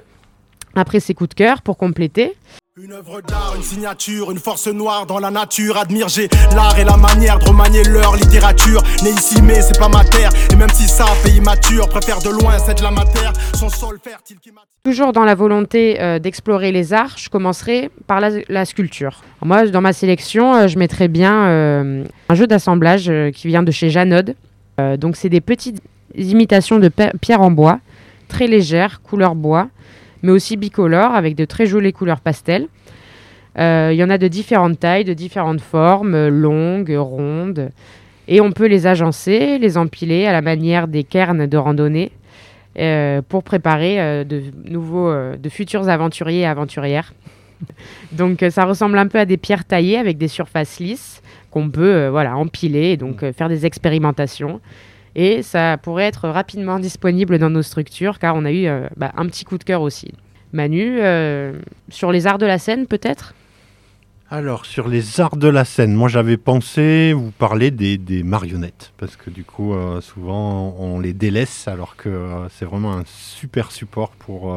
Après 0.77 1.00
ces 1.00 1.13
coups 1.13 1.29
de 1.29 1.36
cœur, 1.36 1.62
pour 1.62 1.77
compléter, 1.77 2.36
Une 2.77 2.91
œuvre 2.91 3.22
d'art, 3.22 3.53
une 3.55 3.63
signature, 3.63 4.32
une 4.32 4.38
force 4.38 4.67
noire 4.67 5.05
dans 5.05 5.20
la 5.20 5.32
nature. 5.32 5.77
Admire, 5.77 6.10
j'ai 6.10 6.27
l'art 6.53 6.77
et 6.77 6.84
la 6.84 6.98
manière 6.98 7.39
de 7.39 7.46
remanier 7.46 7.82
leur 7.84 8.17
littérature. 8.17 8.84
Né 9.01 9.12
ici, 9.12 9.41
mais 9.41 9.62
c'est 9.62 9.79
pas 9.79 9.88
ma 9.88 10.03
terre. 10.03 10.29
Et 10.51 10.58
même 10.58 10.70
si 10.72 10.89
ça, 10.89 11.05
pays 11.24 11.39
mature, 11.39 11.88
préfère 11.88 12.20
de 12.20 12.29
loin 12.29 12.60
cette 12.60 12.79
de 12.79 12.84
la 12.84 12.91
matière. 12.91 13.32
Son 13.53 13.70
sol 13.70 13.98
fertile 14.03 14.39
qui 14.41 14.51
m'attire. 14.51 14.67
toujours 14.84 15.13
dans 15.13 15.24
la 15.24 15.36
volonté 15.36 16.01
euh, 16.01 16.20
d'explorer 16.20 16.74
les 16.74 16.91
arts, 16.91 17.17
je 17.17 17.29
commencerai 17.29 17.89
par 18.08 18.20
la, 18.20 18.32
la 18.50 18.65
sculpture. 18.65 19.22
Moi, 19.41 19.67
dans 19.67 19.79
ma 19.79 19.94
sélection, 19.94 20.55
euh, 20.55 20.67
je 20.67 20.77
mettrais 20.77 21.08
bien 21.08 21.46
euh, 21.46 22.03
un 22.27 22.36
jeu 22.36 22.48
d'assemblage 22.48 23.10
qui 23.34 23.48
vient 23.48 23.63
de 23.63 23.72
chez 23.72 23.89
Janod. 23.89 24.36
Donc, 24.98 25.15
c'est 25.15 25.29
des 25.29 25.39
petites 25.39 25.82
imitations 26.17 26.79
de 26.79 26.91
pierre 27.22 27.39
en 27.39 27.50
bois, 27.51 27.79
très 28.27 28.48
légères, 28.48 29.01
couleur 29.01 29.34
bois, 29.34 29.70
mais 30.25 30.32
aussi 30.32 30.58
bicolores, 30.58 31.13
avec 31.13 31.36
de 31.36 31.46
très 31.46 31.65
jolies 31.65 31.94
couleurs 31.94 32.20
pastel. 32.20 32.67
Euh, 33.58 33.91
Il 33.94 33.98
y 33.98 34.03
en 34.03 34.10
a 34.10 34.17
de 34.17 34.27
différentes 34.27 34.79
tailles, 34.79 35.05
de 35.05 35.13
différentes 35.13 35.62
formes, 35.62 36.27
longues, 36.27 36.96
rondes. 36.98 37.70
Et 38.27 38.41
on 38.41 38.51
peut 38.51 38.65
les 38.65 38.88
agencer, 38.88 39.60
les 39.60 39.77
empiler 39.77 40.25
à 40.25 40.32
la 40.32 40.41
manière 40.41 40.88
des 40.88 41.03
cairns 41.03 41.46
de 41.46 41.58
randonnée 41.58 42.12
euh, 42.79 43.22
pour 43.22 43.44
préparer 43.44 44.01
euh, 44.01 44.24
de 44.24 44.41
nouveaux, 44.65 45.13
de 45.13 45.50
futurs 45.50 45.88
aventuriers 45.88 46.41
et 46.41 46.46
aventurières. 46.46 47.13
donc 48.12 48.44
ça 48.50 48.65
ressemble 48.65 48.98
un 48.98 49.08
peu 49.08 49.20
à 49.20 49.25
des 49.25 49.38
pierres 49.38 49.63
taillées 49.63 49.98
avec 49.98 50.17
des 50.17 50.27
surfaces 50.27 50.79
lisses 50.79 51.22
qu'on 51.51 51.70
peut 51.70 52.08
voilà 52.08 52.36
empiler 52.36 52.89
et 52.89 52.98
donc 52.98 53.24
faire 53.32 53.48
des 53.48 53.65
expérimentations. 53.65 54.60
Et 55.16 55.44
ça 55.44 55.78
pourrait 55.78 56.04
être 56.04 56.28
rapidement 56.28 56.78
disponible 56.78 57.40
dans 57.40 57.50
nos 57.50 57.62
structures 57.62 58.20
car 58.20 58.36
on 58.36 58.44
a 58.44 58.52
eu 58.52 58.68
euh, 58.68 58.88
bah, 58.98 59.14
un 59.16 59.26
petit 59.28 59.46
coup 59.46 59.58
de 59.58 59.64
cœur 59.64 59.82
aussi. 59.82 60.12
Manu, 60.52 60.98
euh, 61.00 61.54
sur 61.90 62.12
les 62.12 62.28
arts 62.28 62.38
de 62.38 62.46
la 62.46 62.60
scène 62.60 62.86
peut-être? 62.86 63.34
Alors, 64.30 64.66
sur 64.66 64.88
les 64.88 65.22
arts 65.22 65.38
de 65.38 65.48
la 65.48 65.64
scène, 65.64 65.94
moi 65.94 66.10
j'avais 66.10 66.36
pensé 66.36 67.14
vous 67.14 67.32
parler 67.32 67.72
des, 67.72 68.24
marionnettes, 68.24 68.92
parce 68.98 69.16
que 69.16 69.30
du 69.30 69.44
coup, 69.44 69.74
euh, 69.74 70.02
souvent 70.02 70.76
on 70.80 71.00
les 71.00 71.14
délaisse, 71.14 71.68
alors 71.68 71.96
que 71.96 72.32
c'est 72.50 72.66
vraiment 72.66 72.94
un 72.94 73.04
super 73.06 73.72
support 73.72 74.10
pour, 74.10 74.52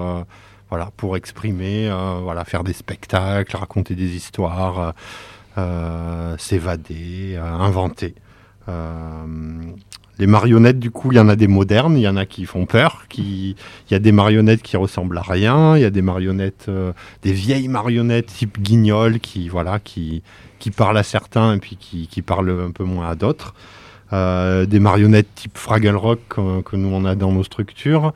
voilà, 0.70 0.90
pour 0.96 1.18
exprimer, 1.18 1.90
voilà, 2.22 2.46
faire 2.46 2.64
des 2.64 2.72
spectacles, 2.72 3.54
raconter 3.56 3.94
des 3.94 4.16
histoires, 4.16 4.94
s'évader, 6.38 7.36
inventer. 7.36 8.14
Euh, 10.18 10.20
les 10.20 10.26
marionnettes, 10.26 10.78
du 10.78 10.90
coup, 10.90 11.12
il 11.12 11.16
y 11.16 11.20
en 11.20 11.28
a 11.28 11.36
des 11.36 11.48
modernes, 11.48 11.96
il 11.96 12.02
y 12.02 12.08
en 12.08 12.16
a 12.16 12.26
qui 12.26 12.44
font 12.44 12.66
peur, 12.66 13.04
qui... 13.08 13.56
il 13.88 13.92
y 13.92 13.94
a 13.94 13.98
des 13.98 14.12
marionnettes 14.12 14.62
qui 14.62 14.76
ressemblent 14.76 15.18
à 15.18 15.22
rien, 15.22 15.76
il 15.76 15.82
y 15.82 15.84
a 15.86 15.90
des 15.90 16.02
marionnettes, 16.02 16.66
euh, 16.68 16.92
des 17.22 17.32
vieilles 17.32 17.68
marionnettes 17.68 18.26
type 18.26 18.60
guignol 18.60 19.20
qui, 19.20 19.48
voilà, 19.48 19.78
qui, 19.78 20.22
qui 20.58 20.70
parlent 20.70 20.98
à 20.98 21.02
certains 21.02 21.54
et 21.54 21.58
puis 21.58 21.76
qui, 21.76 22.08
qui 22.08 22.22
parlent 22.22 22.66
un 22.68 22.70
peu 22.70 22.84
moins 22.84 23.08
à 23.08 23.14
d'autres. 23.14 23.54
Euh, 24.12 24.64
des 24.64 24.80
marionnettes 24.80 25.28
type 25.34 25.58
Fraggle 25.58 25.94
Rock 25.94 26.20
que, 26.30 26.62
que 26.62 26.76
nous 26.76 26.88
on 26.88 27.04
a 27.04 27.14
dans 27.14 27.30
nos 27.30 27.44
structures. 27.44 28.14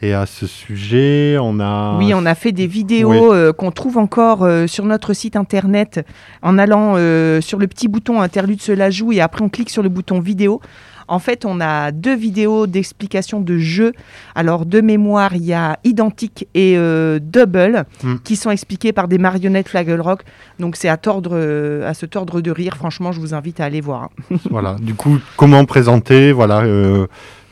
Et 0.00 0.12
à 0.12 0.26
ce 0.26 0.46
sujet, 0.46 1.38
on 1.40 1.58
a. 1.58 1.98
Oui, 1.98 2.12
on 2.14 2.24
a 2.24 2.36
fait 2.36 2.52
des 2.52 2.68
vidéos 2.68 3.10
Oui. 3.10 3.36
euh, 3.36 3.52
qu'on 3.52 3.72
trouve 3.72 3.98
encore 3.98 4.44
euh, 4.44 4.68
sur 4.68 4.84
notre 4.84 5.12
site 5.12 5.34
internet 5.34 6.06
en 6.40 6.56
allant 6.56 6.94
euh, 6.96 7.40
sur 7.40 7.58
le 7.58 7.66
petit 7.66 7.88
bouton 7.88 8.20
interlude 8.20 8.62
cela 8.62 8.90
joue 8.90 9.10
et 9.12 9.20
après 9.20 9.42
on 9.42 9.48
clique 9.48 9.70
sur 9.70 9.82
le 9.82 9.88
bouton 9.88 10.20
vidéo. 10.20 10.60
En 11.08 11.18
fait, 11.18 11.44
on 11.44 11.60
a 11.60 11.90
deux 11.90 12.14
vidéos 12.16 12.66
d'explication 12.66 13.40
de 13.40 13.58
jeux. 13.58 13.92
Alors, 14.34 14.66
de 14.66 14.80
mémoire, 14.80 15.34
il 15.34 15.44
y 15.44 15.52
a 15.54 15.78
Identique 15.84 16.46
et 16.54 16.74
euh, 16.76 17.18
Double 17.20 17.84
Mm. 18.04 18.16
qui 18.24 18.36
sont 18.36 18.50
expliqués 18.50 18.92
par 18.92 19.08
des 19.08 19.18
marionnettes 19.18 19.68
Flaggle 19.68 20.00
Rock. 20.00 20.22
Donc, 20.58 20.76
c'est 20.76 20.88
à, 20.88 20.96
tordre, 20.96 21.30
euh, 21.32 21.88
à 21.88 21.94
se 21.94 22.06
tordre 22.06 22.40
de 22.40 22.50
rire. 22.50 22.76
Franchement, 22.76 23.10
je 23.12 23.20
vous 23.20 23.34
invite 23.34 23.60
à 23.60 23.64
aller 23.64 23.80
voir. 23.80 24.04
hein. 24.30 24.36
Voilà. 24.50 24.76
Du 24.80 24.94
coup, 24.94 25.18
comment 25.36 25.64
présenter 25.64 26.32
voilà, 26.32 26.60
euh, 26.60 27.06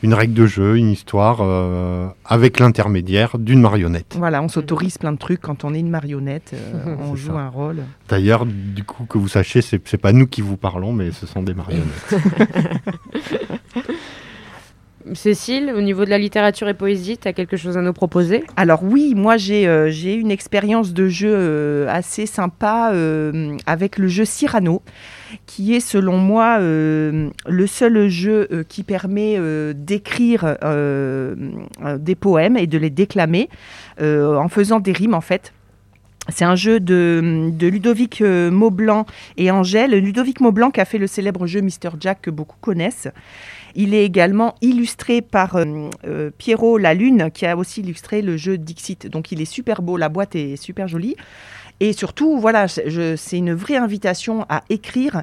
une 0.07 0.13
règle 0.13 0.33
de 0.35 0.45
jeu, 0.45 0.77
une 0.77 0.89
histoire 0.89 1.39
euh, 1.41 2.07
avec 2.23 2.61
l'intermédiaire 2.61 3.37
d'une 3.37 3.59
marionnette. 3.59 4.15
Voilà, 4.17 4.41
on 4.41 4.47
s'autorise 4.47 4.97
plein 4.97 5.11
de 5.11 5.17
trucs 5.17 5.41
quand 5.41 5.65
on 5.65 5.73
est 5.73 5.81
une 5.81 5.89
marionnette. 5.89 6.51
euh, 6.53 6.95
on 7.01 7.17
joue 7.17 7.33
ça. 7.33 7.39
un 7.39 7.49
rôle. 7.49 7.83
D'ailleurs, 8.07 8.45
du 8.45 8.85
coup, 8.85 9.03
que 9.03 9.17
vous 9.17 9.27
sachiez, 9.27 9.61
c'est 9.61 9.97
pas 9.97 10.13
nous 10.13 10.25
qui 10.25 10.39
vous 10.39 10.55
parlons, 10.55 10.93
mais 10.93 11.11
ce 11.11 11.27
sont 11.27 11.43
des 11.43 11.53
marionnettes. 11.53 12.15
Cécile, 15.13 15.73
au 15.75 15.81
niveau 15.81 16.05
de 16.05 16.09
la 16.09 16.17
littérature 16.17 16.67
et 16.67 16.73
poésie, 16.73 17.17
tu 17.17 17.27
as 17.27 17.33
quelque 17.33 17.57
chose 17.57 17.77
à 17.77 17.81
nous 17.81 17.93
proposer? 17.93 18.43
Alors 18.55 18.83
oui, 18.83 19.13
moi 19.15 19.37
j'ai 19.37 19.67
euh, 19.67 19.89
j'ai 19.89 20.13
une 20.15 20.31
expérience 20.31 20.93
de 20.93 21.07
jeu 21.07 21.31
euh, 21.33 21.87
assez 21.89 22.25
sympa 22.25 22.91
euh, 22.93 23.55
avec 23.65 23.97
le 23.97 24.07
jeu 24.07 24.25
Cyrano, 24.25 24.81
qui 25.45 25.75
est 25.75 25.79
selon 25.79 26.17
moi 26.17 26.57
euh, 26.59 27.29
le 27.47 27.67
seul 27.67 28.07
jeu 28.07 28.47
euh, 28.51 28.63
qui 28.67 28.83
permet 28.83 29.35
euh, 29.37 29.73
d'écrire 29.75 30.57
des 31.99 32.15
poèmes 32.15 32.57
et 32.57 32.67
de 32.67 32.77
les 32.77 32.89
déclamer 32.89 33.49
en 33.99 34.49
faisant 34.49 34.79
des 34.79 34.91
rimes 34.91 35.13
en 35.13 35.21
fait. 35.21 35.53
C'est 36.29 36.45
un 36.45 36.55
jeu 36.55 36.79
de, 36.81 37.51
Ludovic 37.61 38.21
Maublanc 38.21 39.05
et 39.37 39.49
Angèle. 39.49 39.91
Ludovic 39.91 40.41
Maublanc 40.41 40.71
qui 40.71 40.81
a 40.81 40.85
fait 40.85 40.97
le 40.97 41.07
célèbre 41.07 41.47
jeu 41.47 41.61
Mr. 41.61 41.91
Jack 41.99 42.21
que 42.21 42.29
beaucoup 42.29 42.57
connaissent. 42.59 43.07
Il 43.79 43.93
est 43.93 44.03
également 44.03 44.55
illustré 44.61 45.21
par 45.21 45.55
euh, 45.55 45.89
euh, 46.05 46.31
Pierrot 46.35 46.79
La 46.79 46.95
Lune, 46.95 47.29
qui 47.31 47.45
a 47.45 47.55
aussi 47.55 47.81
illustré 47.81 48.23
le 48.23 48.35
jeu 48.35 48.57
Dixit. 48.57 49.07
Donc 49.07 49.31
il 49.31 49.39
est 49.39 49.45
super 49.45 49.83
beau, 49.83 49.97
la 49.97 50.09
boîte 50.09 50.35
est 50.35 50.55
super 50.55 50.87
jolie. 50.87 51.15
Et 51.79 51.93
surtout, 51.93 52.39
voilà, 52.39 52.67
c'est 52.67 53.37
une 53.37 53.53
vraie 53.53 53.75
invitation 53.75 54.47
à 54.49 54.63
écrire, 54.69 55.21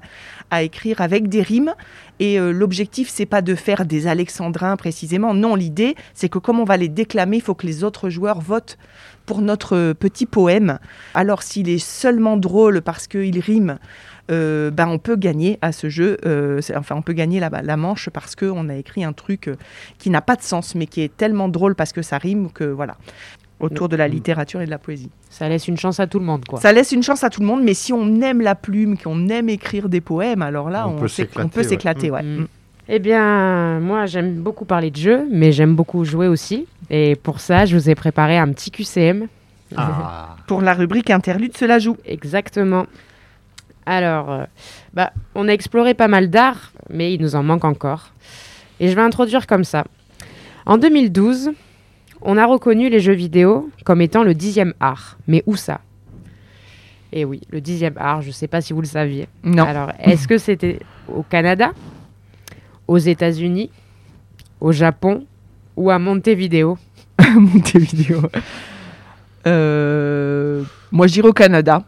à 0.52 0.62
écrire 0.62 1.00
avec 1.00 1.28
des 1.28 1.42
rimes. 1.42 1.74
Et 2.20 2.38
euh, 2.38 2.52
l'objectif, 2.52 3.08
c'est 3.10 3.26
pas 3.26 3.42
de 3.42 3.56
faire 3.56 3.84
des 3.84 4.06
alexandrins 4.06 4.76
précisément. 4.76 5.34
Non, 5.34 5.56
l'idée, 5.56 5.96
c'est 6.14 6.28
que 6.28 6.38
comme 6.38 6.60
on 6.60 6.64
va 6.64 6.76
les 6.76 6.88
déclamer, 6.88 7.38
il 7.38 7.42
faut 7.42 7.56
que 7.56 7.66
les 7.66 7.82
autres 7.82 8.08
joueurs 8.08 8.40
votent 8.40 8.78
pour 9.26 9.40
notre 9.40 9.76
euh, 9.76 9.94
petit 9.94 10.26
poème. 10.26 10.78
Alors 11.14 11.42
s'il 11.42 11.68
est 11.68 11.84
seulement 11.84 12.36
drôle 12.36 12.82
parce 12.82 13.08
qu'il 13.08 13.40
rime, 13.40 13.78
euh, 14.30 14.70
ben, 14.70 14.88
on 14.88 14.98
peut 14.98 15.16
gagner 15.16 15.58
à 15.62 15.72
ce 15.72 15.88
jeu. 15.88 16.18
euh, 16.24 16.60
enfin, 16.76 16.94
on 16.96 17.02
peut 17.02 17.12
gagner 17.12 17.40
la, 17.40 17.50
la 17.50 17.76
manche 17.76 18.08
parce 18.10 18.36
qu'on 18.36 18.68
a 18.68 18.74
écrit 18.76 19.04
un 19.04 19.12
truc 19.12 19.48
euh, 19.48 19.56
qui 19.98 20.10
n'a 20.10 20.22
pas 20.22 20.36
de 20.36 20.42
sens, 20.42 20.74
mais 20.74 20.86
qui 20.86 21.02
est 21.02 21.14
tellement 21.14 21.48
drôle 21.48 21.74
parce 21.74 21.92
que 21.92 22.02
ça 22.02 22.18
rime 22.18 22.50
que 22.50 22.64
voilà. 22.64 22.96
Autour 23.60 23.88
de 23.88 23.96
la 23.96 24.08
littérature 24.08 24.60
et 24.60 24.66
de 24.66 24.70
la 24.70 24.78
poésie. 24.78 25.10
Ça 25.30 25.48
laisse 25.48 25.68
une 25.68 25.78
chance 25.78 25.98
à 25.98 26.06
tout 26.06 26.18
le 26.18 26.24
monde, 26.24 26.44
quoi. 26.44 26.60
Ça 26.60 26.72
laisse 26.72 26.92
une 26.92 27.02
chance 27.02 27.24
à 27.24 27.30
tout 27.30 27.40
le 27.40 27.46
monde, 27.46 27.62
mais 27.62 27.72
si 27.72 27.92
on 27.94 28.20
aime 28.20 28.42
la 28.42 28.54
plume, 28.54 28.98
qu'on 28.98 29.28
aime 29.28 29.48
écrire 29.48 29.88
des 29.88 30.02
poèmes, 30.02 30.42
alors 30.42 30.68
là, 30.68 30.86
On 30.86 30.96
on, 30.96 31.48
peut 31.48 31.62
s'éclater, 31.62 32.10
ouais. 32.10 32.18
ouais. 32.18 32.22
Mm. 32.22 32.40
Mm. 32.40 32.46
Eh 32.88 32.98
bien, 32.98 33.80
moi, 33.80 34.04
j'aime 34.04 34.34
beaucoup 34.34 34.66
parler 34.66 34.90
de 34.90 34.96
jeux, 34.96 35.26
mais 35.30 35.52
j'aime 35.52 35.74
beaucoup 35.74 36.04
jouer 36.04 36.28
aussi. 36.28 36.66
Et 36.90 37.16
pour 37.16 37.40
ça, 37.40 37.64
je 37.64 37.76
vous 37.76 37.88
ai 37.88 37.94
préparé 37.94 38.36
un 38.36 38.52
petit 38.52 38.70
QCM. 38.70 39.28
Ah. 39.76 40.36
Pour 40.46 40.60
la 40.60 40.74
rubrique 40.74 41.08
interlude, 41.08 41.56
cela 41.56 41.78
joue. 41.78 41.96
Exactement. 42.04 42.86
Alors, 43.86 44.30
euh, 44.30 44.44
bah, 44.92 45.12
on 45.34 45.48
a 45.48 45.52
exploré 45.52 45.94
pas 45.94 46.08
mal 46.08 46.30
d'art, 46.30 46.72
mais 46.90 47.12
il 47.12 47.20
nous 47.20 47.34
en 47.34 47.42
manque 47.42 47.64
encore. 47.64 48.10
Et 48.80 48.88
je 48.88 48.94
vais 48.94 49.02
introduire 49.02 49.46
comme 49.46 49.64
ça. 49.64 49.84
En 50.66 50.78
2012, 50.78 51.52
on 52.22 52.36
a 52.38 52.46
reconnu 52.46 52.88
les 52.88 53.00
jeux 53.00 53.12
vidéo 53.12 53.70
comme 53.84 54.00
étant 54.00 54.22
le 54.22 54.34
dixième 54.34 54.74
art. 54.80 55.18
Mais 55.26 55.42
où 55.46 55.56
ça? 55.56 55.80
Et 57.12 57.24
oui, 57.24 57.42
le 57.50 57.60
dixième 57.60 57.94
art, 57.96 58.22
je 58.22 58.28
ne 58.28 58.32
sais 58.32 58.48
pas 58.48 58.60
si 58.60 58.72
vous 58.72 58.80
le 58.80 58.86
saviez. 58.86 59.28
Non. 59.44 59.64
Alors, 59.64 59.92
est-ce 60.00 60.26
que 60.26 60.38
c'était 60.38 60.80
au 61.08 61.22
Canada, 61.22 61.72
aux 62.88 62.98
États-Unis, 62.98 63.70
au 64.60 64.72
Japon 64.72 65.24
ou 65.76 65.90
à 65.90 65.98
Montevideo? 65.98 66.76
Montevideo. 67.36 68.22
Euh, 69.46 70.64
moi, 70.90 71.06
j'irai 71.06 71.28
au 71.28 71.32
Canada. 71.32 71.84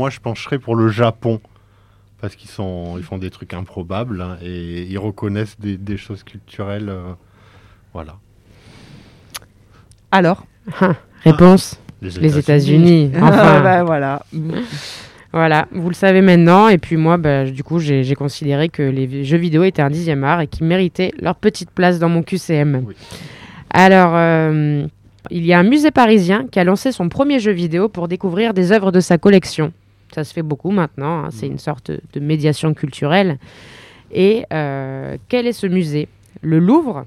Moi, 0.00 0.08
je 0.08 0.18
pencherais 0.18 0.58
pour 0.58 0.76
le 0.76 0.88
Japon. 0.88 1.42
Parce 2.22 2.34
qu'ils 2.34 2.48
sont, 2.48 2.94
ils 2.96 3.02
font 3.04 3.18
des 3.18 3.28
trucs 3.28 3.52
improbables 3.52 4.22
hein, 4.22 4.38
et 4.42 4.84
ils 4.84 4.96
reconnaissent 4.98 5.60
des, 5.60 5.76
des 5.76 5.98
choses 5.98 6.22
culturelles. 6.22 6.88
euh, 6.88 7.12
voilà. 7.92 8.16
Alors 10.10 10.46
Réponse 11.24 11.78
Les 12.00 12.38
États-Unis. 12.38 13.12
Ah, 13.14 13.18
Enfin, 13.24 13.60
bah, 13.62 13.84
voilà. 13.84 14.22
voilà, 15.34 15.68
vous 15.70 15.88
le 15.90 15.94
savez 15.94 16.22
maintenant. 16.22 16.68
Et 16.68 16.78
puis 16.78 16.96
moi, 16.96 17.18
bah, 17.18 17.44
du 17.44 17.62
coup, 17.62 17.78
j'ai 17.78 18.02
j'ai 18.02 18.14
considéré 18.14 18.70
que 18.70 18.82
les 18.82 19.06
vi- 19.06 19.24
jeux 19.26 19.36
vidéo 19.36 19.64
étaient 19.64 19.82
un 19.82 19.90
dixième 19.90 20.24
art 20.24 20.40
et 20.40 20.46
qu'ils 20.46 20.66
méritaient 20.66 21.12
leur 21.20 21.34
petite 21.36 21.70
place 21.70 21.98
dans 21.98 22.08
mon 22.08 22.22
QCM. 22.22 22.84
Oui. 22.86 22.94
Alors, 23.70 24.12
euh, 24.14 24.86
il 25.30 25.44
y 25.44 25.52
a 25.52 25.58
un 25.58 25.62
musée 25.62 25.90
parisien 25.90 26.46
qui 26.50 26.58
a 26.58 26.64
lancé 26.64 26.90
son 26.90 27.08
premier 27.10 27.38
jeu 27.38 27.52
vidéo 27.52 27.88
pour 27.90 28.08
découvrir 28.08 28.54
des 28.54 28.72
œuvres 28.72 28.92
de 28.92 29.00
sa 29.00 29.18
collection. 29.18 29.72
Ça 30.12 30.24
se 30.24 30.32
fait 30.32 30.42
beaucoup 30.42 30.70
maintenant, 30.70 31.24
hein, 31.24 31.28
c'est 31.30 31.46
une 31.46 31.58
sorte 31.58 31.90
de 31.90 32.20
médiation 32.20 32.74
culturelle. 32.74 33.38
Et 34.12 34.44
euh, 34.52 35.16
quel 35.28 35.46
est 35.46 35.52
ce 35.52 35.66
musée? 35.66 36.08
Le 36.42 36.58
Louvre? 36.58 37.06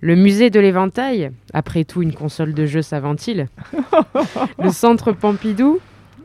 Le 0.00 0.14
musée 0.14 0.50
de 0.50 0.60
l'éventail? 0.60 1.30
Après 1.54 1.84
tout, 1.84 2.02
une 2.02 2.12
console 2.12 2.52
de 2.54 2.66
jeu, 2.66 2.82
ça 2.82 3.00
ventile 3.00 3.48
Le 4.62 4.70
centre 4.70 5.12
Pompidou? 5.12 5.80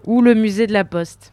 Ou 0.05 0.22
le 0.22 0.34
musée 0.36 0.67
de 0.67 0.74
la 0.74 0.84
Poste? 0.84 1.32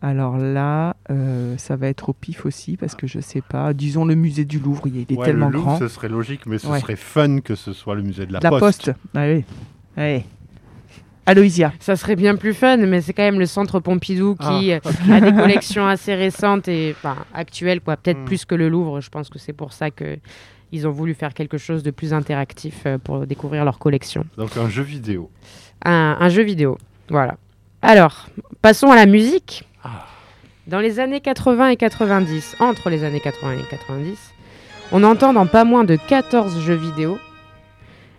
Alors 0.00 0.36
là, 0.36 0.96
euh, 1.10 1.56
ça 1.56 1.76
va 1.76 1.86
être 1.86 2.08
au 2.10 2.12
pif 2.12 2.44
aussi, 2.44 2.76
parce 2.76 2.94
que 2.94 3.06
je 3.06 3.20
sais 3.20 3.40
pas. 3.40 3.72
Disons 3.72 4.04
le 4.04 4.14
musée 4.16 4.44
du 4.44 4.58
Louvre, 4.58 4.82
il 4.88 4.98
est 5.00 5.12
Ouais, 5.16 5.24
tellement 5.24 5.46
le 5.46 5.52
Louvre, 5.54 5.66
grand. 5.66 5.78
ce 5.78 5.88
serait 5.88 6.08
logique, 6.08 6.44
mais 6.46 6.58
ce 6.58 6.66
Ouais. 6.66 6.80
serait 6.80 6.96
fun 6.96 7.40
que 7.40 7.54
ce 7.54 7.72
soit 7.72 7.94
le 7.94 8.02
musée 8.02 8.26
de 8.26 8.32
la, 8.32 8.40
La 8.42 8.50
Poste. 8.50 8.90
Ah 9.14 9.26
oui. 9.26 9.44
Ouais. 9.96 10.24
Aloysia. 11.26 11.72
Ça 11.80 11.96
serait 11.96 12.16
bien 12.16 12.36
plus 12.36 12.54
fun, 12.54 12.76
mais 12.78 13.00
c'est 13.00 13.12
quand 13.12 13.22
même 13.24 13.38
le 13.40 13.46
centre 13.46 13.80
Pompidou 13.80 14.36
qui 14.36 14.72
Ah, 14.72 14.78
euh, 15.10 15.12
a 15.12 15.20
des 15.20 15.32
collections 15.32 15.86
assez 15.86 16.14
récentes 16.14 16.68
et 16.68 16.94
enfin, 16.96 17.16
actuelles, 17.34 17.80
quoi. 17.80 17.96
Peut-être 17.96 18.20
Mm. 18.20 18.24
plus 18.24 18.44
que 18.44 18.54
le 18.54 18.68
Louvre. 18.68 19.00
Je 19.00 19.10
pense 19.10 19.28
que 19.28 19.38
c'est 19.38 19.52
pour 19.52 19.72
ça 19.72 19.90
que 19.90 20.18
ils 20.72 20.86
ont 20.86 20.90
voulu 20.92 21.14
faire 21.14 21.34
quelque 21.34 21.58
chose 21.58 21.82
de 21.82 21.90
plus 21.90 22.12
interactif 22.12 22.82
euh, 22.86 22.98
pour 22.98 23.26
découvrir 23.26 23.64
leur 23.64 23.78
collection. 23.78 24.24
Donc 24.36 24.56
un 24.56 24.68
jeu 24.68 24.82
vidéo. 24.82 25.30
Un, 25.84 26.16
un 26.20 26.28
jeu 26.28 26.42
vidéo. 26.42 26.78
Voilà. 27.08 27.36
Alors, 27.82 28.28
passons 28.62 28.90
à 28.90 28.96
la 28.96 29.06
musique. 29.06 29.64
Ah. 29.84 30.06
Dans 30.66 30.80
les 30.80 30.98
années 30.98 31.20
80 31.20 31.68
et 31.68 31.76
90, 31.76 32.56
entre 32.60 32.90
les 32.90 33.04
années 33.04 33.20
80 33.20 33.52
et 33.58 33.68
90, 33.70 34.18
on 34.92 35.04
entend 35.04 35.32
dans 35.32 35.46
pas 35.46 35.64
moins 35.64 35.84
de 35.84 35.96
14 35.96 36.60
jeux 36.60 36.74
vidéo 36.74 37.18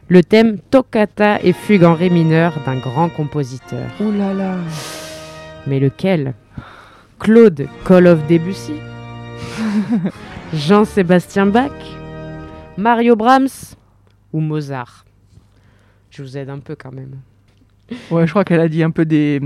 le 0.10 0.24
thème 0.24 0.58
Toccata 0.72 1.42
et 1.44 1.54
fugue 1.54 1.84
en 1.84 1.94
ré 1.94 2.10
mineur 2.10 2.54
d'un 2.66 2.78
grand 2.78 3.10
compositeur. 3.10 3.90
Ouh 4.00 4.12
là 4.12 4.34
là. 4.34 4.56
Mais 5.66 5.80
lequel? 5.80 6.34
Claude 7.20 7.68
Call 7.86 8.08
of 8.08 8.26
Debussy 8.28 8.76
Jean-Sébastien 10.54 11.46
Bach? 11.48 11.72
Mario 12.78 13.16
Brahms? 13.16 13.76
Ou 14.34 14.40
Mozart? 14.40 15.06
Je 16.10 16.24
vous 16.24 16.38
aide 16.38 16.50
un 16.50 16.60
peu 16.60 16.76
quand 16.76 16.92
même. 16.94 17.16
Ouais, 18.12 18.26
je 18.26 18.32
crois 18.32 18.44
qu'elle 18.44 18.60
a 18.60 18.68
dit 18.70 18.84
un 18.84 18.92
peu 18.92 19.06
des, 19.06 19.42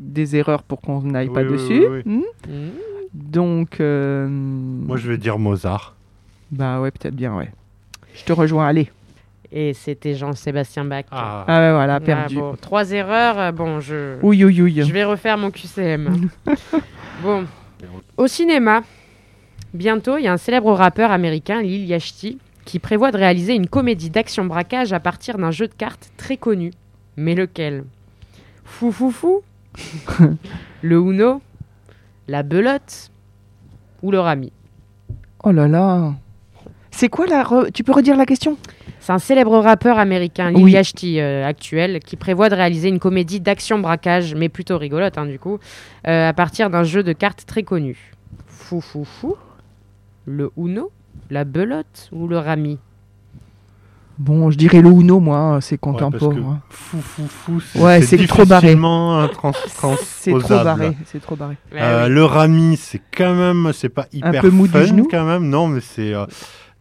des 0.00 0.36
erreurs 0.36 0.62
pour 0.62 0.80
qu'on 0.80 1.02
n'aille 1.02 1.28
pas 1.30 1.42
Oui, 1.42 1.52
dessus. 1.52 1.86
oui, 1.88 2.02
Hmm 2.04 2.20
Hmm. 2.46 2.68
Donc, 3.14 3.80
euh, 3.80 4.28
Moi, 4.28 4.96
je 4.98 5.08
vais 5.08 5.16
dire 5.18 5.38
Mozart. 5.38 5.94
bah 6.50 6.80
ouais, 6.80 6.90
peut-être 6.90 7.14
bien, 7.16 7.34
ouais. 7.36 7.50
Je 8.14 8.24
te 8.24 8.32
rejoins, 8.32 8.66
allez. 8.66 8.90
Et 9.50 9.72
c'était 9.72 10.14
Jean-Sébastien 10.14 10.84
Bach. 10.84 11.04
Ah 11.10 11.44
ouais, 11.48 11.72
voilà, 11.72 11.94
Ah, 11.94 12.00
perdu. 12.00 12.36
bon, 12.36 12.54
trois 12.60 12.90
erreurs, 12.92 13.38
euh, 13.38 13.50
bon, 13.52 13.80
je... 13.80 14.16
Ouille, 14.22 14.44
ouille, 14.44 14.62
ouille. 14.62 14.82
Je 14.86 14.92
vais 14.92 15.04
refaire 15.04 15.38
mon 15.38 15.50
QCM. 15.50 16.28
bon. 17.22 17.46
Au 18.18 18.26
cinéma, 18.26 18.82
bientôt, 19.72 20.18
il 20.18 20.24
y 20.24 20.28
a 20.28 20.32
un 20.32 20.36
célèbre 20.36 20.72
rappeur 20.74 21.10
américain, 21.12 21.62
Lil 21.62 21.86
Yachty, 21.86 22.38
qui 22.66 22.78
prévoit 22.78 23.10
de 23.10 23.16
réaliser 23.16 23.54
une 23.54 23.68
comédie 23.68 24.10
d'action-braquage 24.10 24.92
à 24.92 25.00
partir 25.00 25.38
d'un 25.38 25.50
jeu 25.50 25.66
de 25.66 25.72
cartes 25.74 26.10
très 26.18 26.36
connu. 26.36 26.72
Mais 27.16 27.34
lequel? 27.34 27.84
Fou 28.64 28.92
fou 28.92 29.10
fou? 29.10 29.40
Le 30.82 30.96
Uno? 30.96 31.40
La 32.26 32.42
belote? 32.42 33.10
Ou 34.02 34.10
le 34.12 34.20
rami 34.20 34.52
Oh 35.42 35.50
là 35.52 35.66
là. 35.66 36.12
C'est 36.90 37.08
quoi 37.08 37.26
la... 37.26 37.42
re- 37.42 37.72
Tu 37.72 37.82
peux 37.82 37.92
redire 37.92 38.16
la 38.16 38.26
question? 38.26 38.58
C'est 39.08 39.14
un 39.14 39.18
célèbre 39.18 39.58
rappeur 39.60 39.98
américain, 39.98 40.50
Lil 40.50 40.64
Oui. 40.64 40.72
Yachty, 40.72 41.18
euh, 41.18 41.46
actuel, 41.46 42.00
qui 42.00 42.16
prévoit 42.16 42.50
de 42.50 42.54
réaliser 42.54 42.90
une 42.90 42.98
comédie 42.98 43.40
d'action-braquage, 43.40 44.34
mais 44.34 44.50
plutôt 44.50 44.76
rigolote, 44.76 45.16
hein, 45.16 45.24
du 45.24 45.38
coup, 45.38 45.58
euh, 46.06 46.28
à 46.28 46.34
partir 46.34 46.68
d'un 46.68 46.82
jeu 46.82 47.02
de 47.02 47.14
cartes 47.14 47.44
très 47.46 47.62
connu. 47.62 48.12
Fou 48.48 48.82
fou 48.82 49.06
fou 49.06 49.34
Le 50.26 50.50
Uno 50.58 50.90
La 51.30 51.44
belote 51.44 52.10
Ou 52.12 52.28
le 52.28 52.36
rami? 52.36 52.76
Bon, 54.18 54.50
je 54.50 54.58
dirais 54.58 54.82
le 54.82 54.90
Uno, 54.90 55.20
moi, 55.20 55.56
c'est 55.62 55.76
Ouais, 55.76 55.78
contemporain. 55.78 56.36
hein. 56.56 56.60
fou, 56.68 56.98
fou, 57.00 57.22
fou, 57.28 57.60
c'est 57.60 57.80
Ouais, 57.80 58.02
c'est 58.02 58.26
trop 58.26 58.44
barré. 58.44 58.76
trans- 59.32 59.52
C'est 60.18 60.38
trop 60.38 60.62
barré, 60.64 60.94
c'est 61.06 61.22
trop 61.22 61.34
barré. 61.34 61.56
Ouais, 61.72 61.80
Euh, 61.80 62.08
oui. 62.08 62.12
Le 62.12 62.24
rami, 62.26 62.76
c'est 62.76 63.00
quand 63.16 63.32
même, 63.34 63.70
c'est 63.72 63.88
pas 63.88 64.06
hyper 64.12 64.42
peu 64.42 64.50
mou 64.50 64.66
du 64.66 64.72
fun 64.74 64.84
genou. 64.84 65.08
quand 65.10 65.24
même, 65.24 65.48
non, 65.48 65.66
mais 65.68 65.80
c'est. 65.80 66.12
euh, 66.12 66.26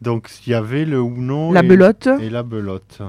donc, 0.01 0.29
il 0.45 0.51
y 0.51 0.53
avait 0.53 0.85
le 0.85 0.99
Uno. 0.99 1.51
La 1.53 1.61
et, 1.63 1.67
belote 1.67 2.07
Et 2.21 2.29
la 2.29 2.43
belote. 2.43 2.99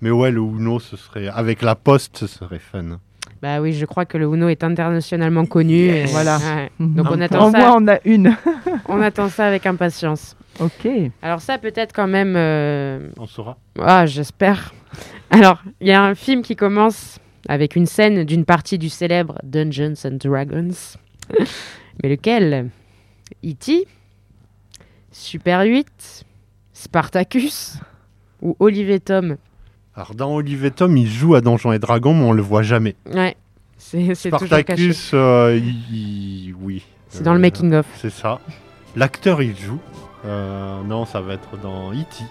Mais 0.00 0.10
ouais, 0.10 0.30
le 0.30 0.40
Uno, 0.40 0.80
ce 0.80 0.96
serait. 0.96 1.28
Avec 1.28 1.62
la 1.62 1.74
poste, 1.74 2.18
ce 2.18 2.26
serait 2.26 2.58
fun. 2.58 2.98
Bah 3.40 3.60
oui, 3.60 3.72
je 3.72 3.84
crois 3.86 4.04
que 4.04 4.16
le 4.18 4.26
Uno 4.26 4.48
est 4.48 4.62
internationalement 4.64 5.46
connu. 5.46 5.74
et- 5.88 6.04
Voilà. 6.06 6.38
Ouais. 6.38 6.70
Donc 6.80 7.06
on 7.10 7.20
attend, 7.20 7.48
Au 7.48 7.50
ça, 7.52 7.58
moins, 7.58 7.76
on 7.76 7.88
a 7.88 7.98
une. 8.04 8.36
on 8.88 9.00
attend 9.00 9.28
ça 9.28 9.46
avec 9.46 9.66
impatience. 9.66 10.36
ok. 10.60 10.88
Alors 11.22 11.40
ça, 11.40 11.58
peut-être 11.58 11.92
quand 11.92 12.06
même... 12.06 12.34
euh, 12.36 13.08
On 13.18 13.26
saura. 13.26 13.58
Ah, 13.80 14.06
j'espère. 14.06 14.72
Alors, 15.30 15.62
il 15.80 15.88
y 15.88 15.92
a 15.92 16.02
un 16.02 16.14
film 16.14 16.42
qui 16.42 16.54
commence 16.56 17.18
avec 17.48 17.74
une 17.76 17.86
scène 17.86 18.24
d'une 18.24 18.44
partie 18.44 18.78
du 18.78 18.88
célèbre 18.88 19.38
Dungeons 19.42 19.94
and 20.04 20.18
Dragons. 20.22 20.70
Mais 22.02 22.08
lequel? 22.10 22.70
E.T. 23.44 23.86
Super 25.12 25.60
8 25.62 26.24
Spartacus 26.72 27.78
Ou 28.40 28.56
Olivier 28.58 28.98
Tom? 29.00 29.36
Alors, 29.94 30.14
dans 30.14 30.34
Olivier 30.34 30.70
Tom, 30.70 30.96
il 30.96 31.08
joue 31.08 31.34
à 31.34 31.40
Donjons 31.42 31.72
et 31.72 31.78
Dragons, 31.78 32.14
mais 32.14 32.24
on 32.24 32.32
le 32.32 32.42
voit 32.42 32.62
jamais. 32.62 32.96
Ouais, 33.06 33.36
c'est 33.76 34.14
c'est 34.14 34.30
toujours 34.30 34.48
caché. 34.48 34.92
Spartacus, 34.92 35.10
euh, 35.12 35.60
il- 35.62 35.94
il- 36.48 36.54
oui. 36.54 36.82
C'est 37.10 37.22
dans 37.22 37.32
le 37.34 37.38
Euh, 37.38 37.42
making-of. 37.42 37.86
C'est 37.96 38.08
ça. 38.10 38.40
L'acteur, 38.96 39.42
il 39.42 39.54
joue. 39.56 39.78
Euh, 40.24 40.82
non, 40.84 41.04
ça 41.04 41.20
va 41.20 41.34
être 41.34 41.58
dans 41.58 41.92
E.T. 41.92 42.24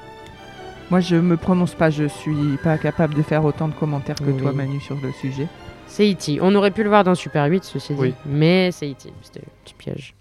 Moi, 0.89 1.01
je 1.01 1.15
me 1.17 1.37
prononce 1.37 1.75
pas, 1.75 1.89
je 1.91 2.07
suis 2.07 2.57
pas 2.63 2.77
capable 2.79 3.13
de 3.13 3.21
faire 3.21 3.45
autant 3.45 3.67
de 3.67 3.73
commentaires 3.73 4.15
que 4.15 4.31
toi. 4.31 4.51
Manu, 4.53 4.79
sur 4.79 4.95
le 4.99 5.11
sujet. 5.11 5.47
C'est 5.85 6.09
E.T. 6.11 6.39
On 6.41 6.55
aurait 6.55 6.71
pu 6.71 6.81
le 6.83 6.89
voir 6.89 7.03
dans 7.03 7.13
Super 7.15 7.45
8, 7.45 7.63
ceci 7.63 7.93
dit. 7.93 7.99
Oui. 8.01 8.13
Mais 8.25 8.71
c'est 8.71 8.89
E.T. 8.89 9.13
C'était 9.21 9.41
un 9.41 9.51
petit 9.63 9.75
piège. 9.75 10.15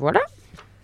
Voilà. 0.00 0.20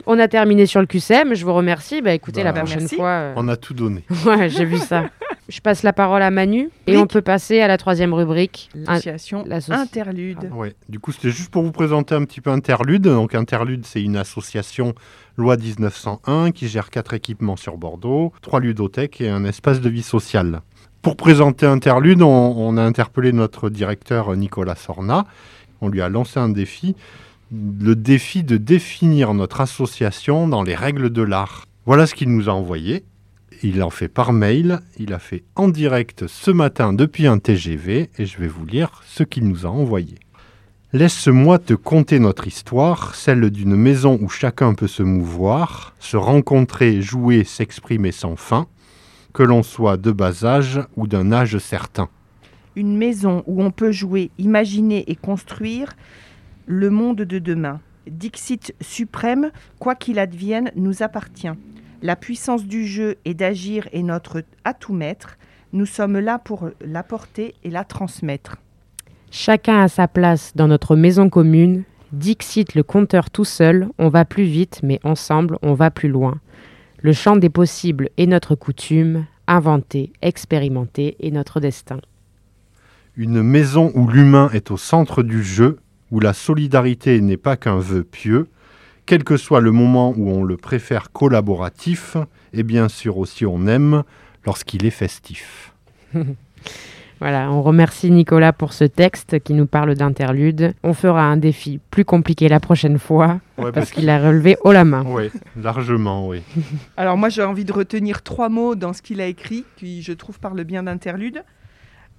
On 0.07 0.19
a 0.19 0.29
terminé 0.29 0.67
sur 0.67 0.81
le 0.81 0.87
QCM. 0.87 1.35
Je 1.35 1.45
vous 1.45 1.55
remercie. 1.55 2.03
Bah 2.03 2.13
écoutez, 2.13 2.41
Bah, 2.41 2.45
la 2.45 2.53
bah, 2.53 2.61
prochaine 2.61 2.81
merci. 2.81 2.97
fois... 2.97 3.09
euh, 3.09 3.33
On 3.37 3.49
a 3.49 3.57
tout 3.57 3.75
donné. 3.75 4.05
Ouais, 4.27 4.49
j'ai 4.49 4.65
vu 4.65 4.79
ça. 4.79 5.05
Je 5.49 5.61
passe 5.61 5.83
la 5.83 5.93
parole 5.93 6.23
à 6.23 6.31
Manu 6.31 6.71
et 6.87 6.97
on 6.97 7.09
peut 7.09 7.23
passer 7.23 7.61
à 7.61 7.67
la 7.67 7.77
troisième 7.77 8.15
rubrique. 8.15 8.69
L'association 8.73 9.43
l'associ- 9.45 9.73
Interlude. 9.73 10.49
Ouais. 10.53 10.75
Du 10.89 11.01
coup, 11.01 11.11
c'était 11.11 11.31
juste 11.31 11.51
pour 11.51 11.65
vous 11.65 11.73
présenter 11.73 12.15
un 12.15 12.25
petit 12.25 12.41
peu 12.41 12.51
Interlude. 12.51 13.03
Donc, 13.03 13.35
Interlude, 13.35 13.85
c'est 13.85 14.01
une 14.01 14.17
association 14.17 14.95
loi 15.37 15.57
1901 15.57 16.53
qui 16.53 16.69
gère 16.69 16.89
quatre 16.91 17.15
équipements 17.15 17.57
sur 17.57 17.79
Bordeaux, 17.79 18.33
trois 18.43 18.61
ludothèques 18.61 19.21
et 19.21 19.29
un 19.29 19.45
espace 19.45 19.81
de 19.81 19.89
vie 19.91 20.05
sociale. 20.05 20.61
Pour 21.03 21.17
présenter 21.17 21.67
Interlude, 21.67 22.23
on, 22.23 22.29
on 22.29 22.77
a 22.77 22.83
interpellé 22.83 23.33
notre 23.33 23.71
directeur 23.71 24.37
Nicolas 24.37 24.77
Sorna. 24.77 25.25
On 25.81 25.89
lui 25.89 26.01
a 26.01 26.09
lancé 26.09 26.39
un 26.39 26.51
défi, 26.51 26.95
le 27.53 27.97
défi 27.97 28.45
de 28.45 28.57
définir 28.57 29.35
notre 29.35 29.61
association 29.61 30.47
dans 30.47 30.63
les 30.63 30.77
règles 30.77 31.11
de 31.11 31.23
l'art. 31.23 31.67
Voilà 31.85 32.07
ce 32.07 32.15
qu'il 32.15 32.31
nous 32.31 32.49
a 32.49 32.53
envoyé. 32.53 33.05
Il 33.63 33.83
en 33.83 33.91
fait 33.91 34.09
par 34.09 34.33
mail, 34.33 34.81
il 34.99 35.13
a 35.13 35.19
fait 35.19 35.43
en 35.57 35.69
direct 35.69 36.27
ce 36.29 36.51
matin 36.51 36.93
depuis 36.93 37.27
un 37.27 37.39
TGV 37.39 38.11
et 38.17 38.27
je 38.27 38.39
vais 38.39 38.49
vous 38.49 38.65
lire 38.65 39.03
ce 39.07 39.23
qu'il 39.23 39.49
nous 39.49 39.67
a 39.67 39.69
envoyé. 39.69 40.15
Laisse-moi 40.93 41.59
te 41.59 41.75
conter 41.75 42.19
notre 42.19 42.47
histoire, 42.47 43.15
celle 43.15 43.51
d'une 43.51 43.77
maison 43.77 44.19
où 44.21 44.29
chacun 44.29 44.75
peut 44.75 44.89
se 44.89 45.03
mouvoir, 45.03 45.95
se 46.01 46.17
rencontrer, 46.17 47.03
jouer, 47.03 47.45
s'exprimer 47.45 48.13
sans 48.13 48.37
fin, 48.37 48.67
que 49.33 49.43
l'on 49.43 49.63
soit 49.63 49.97
de 49.97 50.11
bas 50.11 50.45
âge 50.45 50.81
ou 50.97 51.07
d'un 51.07 51.31
âge 51.33 51.59
certain. 51.59 52.09
Une 52.77 52.97
maison 52.97 53.45
où 53.47 53.63
on 53.63 53.71
peut 53.71 53.93
jouer, 53.93 54.31
imaginer 54.39 55.05
et 55.09 55.17
construire 55.17 55.91
le 56.67 56.91
monde 56.91 57.23
de 57.23 57.39
demain. 57.39 57.81
Dixit 58.07 58.75
suprême, 58.81 59.51
quoi 59.79 59.95
qu'il 59.95 60.19
advienne, 60.19 60.71
nous 60.75 61.03
appartient. 61.03 61.53
La 62.03 62.17
puissance 62.17 62.65
du 62.65 62.87
jeu 62.87 63.17
et 63.25 63.35
d'agir 63.35 63.89
est 63.93 64.03
notre 64.03 64.43
atout 64.65 64.95
maître. 64.95 65.37
Nous 65.73 65.87
sommes 65.87 66.19
là 66.19 66.39
pour 66.39 66.71
l'apporter 66.81 67.55
et 67.63 67.71
la 67.71 67.85
transmettre. 67.85 68.57
Chacun 69.31 69.81
a 69.81 69.89
sa 69.89 70.09
place 70.09 70.53
dans 70.57 70.67
notre 70.67 70.97
maison 70.97 71.29
commune. 71.29 71.85
Dixit 72.13 72.75
le 72.75 72.83
compteur 72.83 73.31
tout 73.31 73.45
seul, 73.45 73.89
on 73.99 74.09
va 74.09 74.25
plus 74.25 74.45
vite, 74.45 74.81
mais 74.83 74.99
ensemble, 75.05 75.59
on 75.63 75.75
va 75.75 75.91
plus 75.91 76.09
loin. 76.09 76.41
Le 77.03 77.13
champ 77.13 77.37
des 77.37 77.51
possibles 77.51 78.09
est 78.17 78.27
notre 78.27 78.55
coutume. 78.55 79.27
Inventer, 79.47 80.13
expérimenter 80.23 81.17
est 81.21 81.31
notre 81.31 81.61
destin. 81.61 82.01
Une 83.17 83.43
maison 83.43 83.93
où 83.95 84.09
l'humain 84.09 84.51
est 84.53 84.71
au 84.71 84.77
centre 84.77 85.23
du 85.23 85.43
jeu, 85.43 85.79
où 86.11 86.21
la 86.21 86.33
solidarité 86.33 87.21
n'est 87.21 87.37
pas 87.37 87.57
qu'un 87.57 87.79
vœu 87.79 88.05
pieux, 88.05 88.49
quel 89.07 89.25
que 89.25 89.37
soit 89.37 89.61
le 89.61 89.73
moment 89.73 90.13
où 90.17 90.31
on 90.31 90.45
le 90.45 90.57
préfère 90.57 91.13
collaboratif, 91.13 92.17
et 92.53 92.63
bien 92.63 92.89
sûr 92.89 93.19
aussi 93.19 93.47
on 93.47 93.67
aime 93.67 94.03
lorsqu'il 94.45 94.87
est 94.87 94.91
festif. 94.91 95.75
Voilà, 97.21 97.51
on 97.51 97.61
remercie 97.61 98.11
Nicolas 98.11 98.55
pour 98.55 98.73
ce 98.73 98.85
texte 98.85 99.41
qui 99.41 99.53
nous 99.53 99.67
parle 99.67 99.95
d'interlude. 99.95 100.73
On 100.83 100.95
fera 100.95 101.25
un 101.25 101.37
défi 101.37 101.79
plus 101.91 102.07
compliqué 102.07 102.49
la 102.49 102.61
prochaine 102.61 102.99
fois 102.99 103.41
Ouais, 103.59 103.73
parce 103.73 103.91
qu'il 103.91 104.09
a 104.09 104.19
relevé 104.19 104.57
haut 104.65 104.73
la 104.73 104.87
main. 104.87 105.05
Oui, 105.07 105.31
largement, 105.55 106.27
oui. 106.27 106.41
Alors 106.97 107.19
moi 107.19 107.29
j'ai 107.29 107.43
envie 107.43 107.67
de 107.67 107.75
retenir 107.75 108.23
trois 108.23 108.49
mots 108.49 108.75
dans 108.75 108.95
ce 108.95 109.03
qu'il 109.03 109.21
a 109.21 109.27
écrit, 109.27 109.67
qui 109.77 110.01
je 110.01 110.15
trouve 110.15 110.41
parle 110.41 110.65
bien 110.65 110.85
d'interlude. 110.85 111.45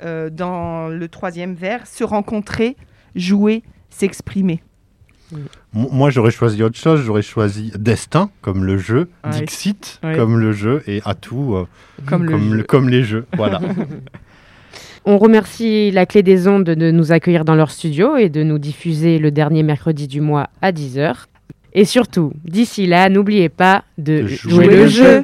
Euh, 0.03 0.29
dans 0.29 0.87
le 0.87 1.07
troisième 1.07 1.55
vers, 1.55 1.87
se 1.87 2.03
rencontrer, 2.03 2.75
jouer, 3.15 3.63
s'exprimer. 3.91 4.61
Moi, 5.73 6.09
j'aurais 6.09 6.31
choisi 6.31 6.61
autre 6.63 6.77
chose. 6.77 7.01
J'aurais 7.05 7.21
choisi 7.21 7.71
Destin, 7.77 8.29
comme 8.41 8.65
le 8.65 8.77
jeu, 8.77 9.07
Ouais. 9.23 9.29
Dixit, 9.31 9.99
Ouais. 10.03 10.15
comme 10.17 10.37
le 10.39 10.51
jeu, 10.51 10.83
et 10.87 11.01
Atout, 11.05 11.55
euh, 11.55 11.67
Comme 12.05 12.23
le 12.25 12.31
comme, 12.31 12.49
jeu. 12.49 12.55
le- 12.57 12.63
comme 12.63 12.89
les 12.89 13.03
jeux. 13.03 13.25
Voilà. 13.37 13.61
On 15.05 15.17
remercie 15.17 15.89
la 15.91 16.05
clé 16.05 16.21
des 16.21 16.47
ondes 16.47 16.65
de 16.65 16.91
nous 16.91 17.11
accueillir 17.11 17.45
dans 17.45 17.55
leur 17.55 17.71
studio 17.71 18.17
et 18.17 18.27
de 18.29 18.43
nous 18.43 18.59
diffuser 18.59 19.19
le 19.19 19.31
dernier 19.31 19.63
mercredi 19.63 20.07
du 20.07 20.19
mois 20.21 20.49
à 20.61 20.71
10h. 20.71 21.27
Et 21.73 21.85
surtout, 21.85 22.33
d'ici 22.43 22.85
là, 22.85 23.07
n'oubliez 23.09 23.47
pas 23.49 23.83
de 23.97 24.21
De 24.23 24.27
jouer, 24.27 24.51
jouer 24.65 24.67
le 24.67 24.75
le 24.83 24.87
jeu. 24.87 25.23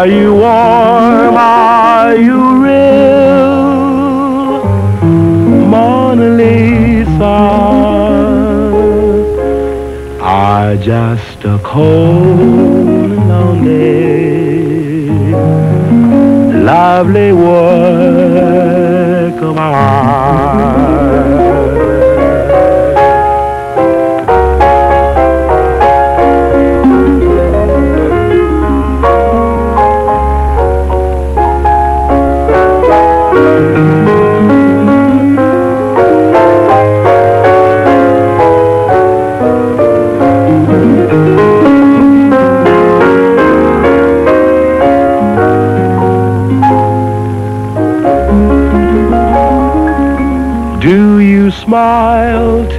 Are 0.00 0.06
you 0.06 0.32
warm? 0.32 1.36
Are 1.36 2.16
you 2.16 2.64
real? 2.64 3.52
Mona 5.72 6.30
Lisa 6.40 7.38
are 10.22 10.76
just 10.76 11.44
a 11.44 11.58
cold 11.62 12.40
lonely, 13.28 14.40
lovely 16.64 17.32
work 17.34 18.54
of 19.42 19.58
art. 19.58 21.49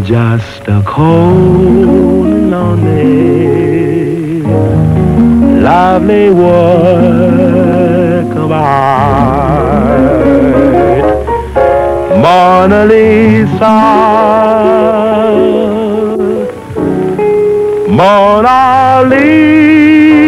just 0.00 0.68
a 0.68 0.82
cold, 0.86 2.26
lonely, 2.26 4.42
lovely 5.60 6.30
work 6.30 8.36
of 8.36 8.52
art. 8.52 9.66
Mona 12.20 12.84
Lisa, 12.84 13.76
Mona 17.88 19.02
Lisa. 19.08 20.26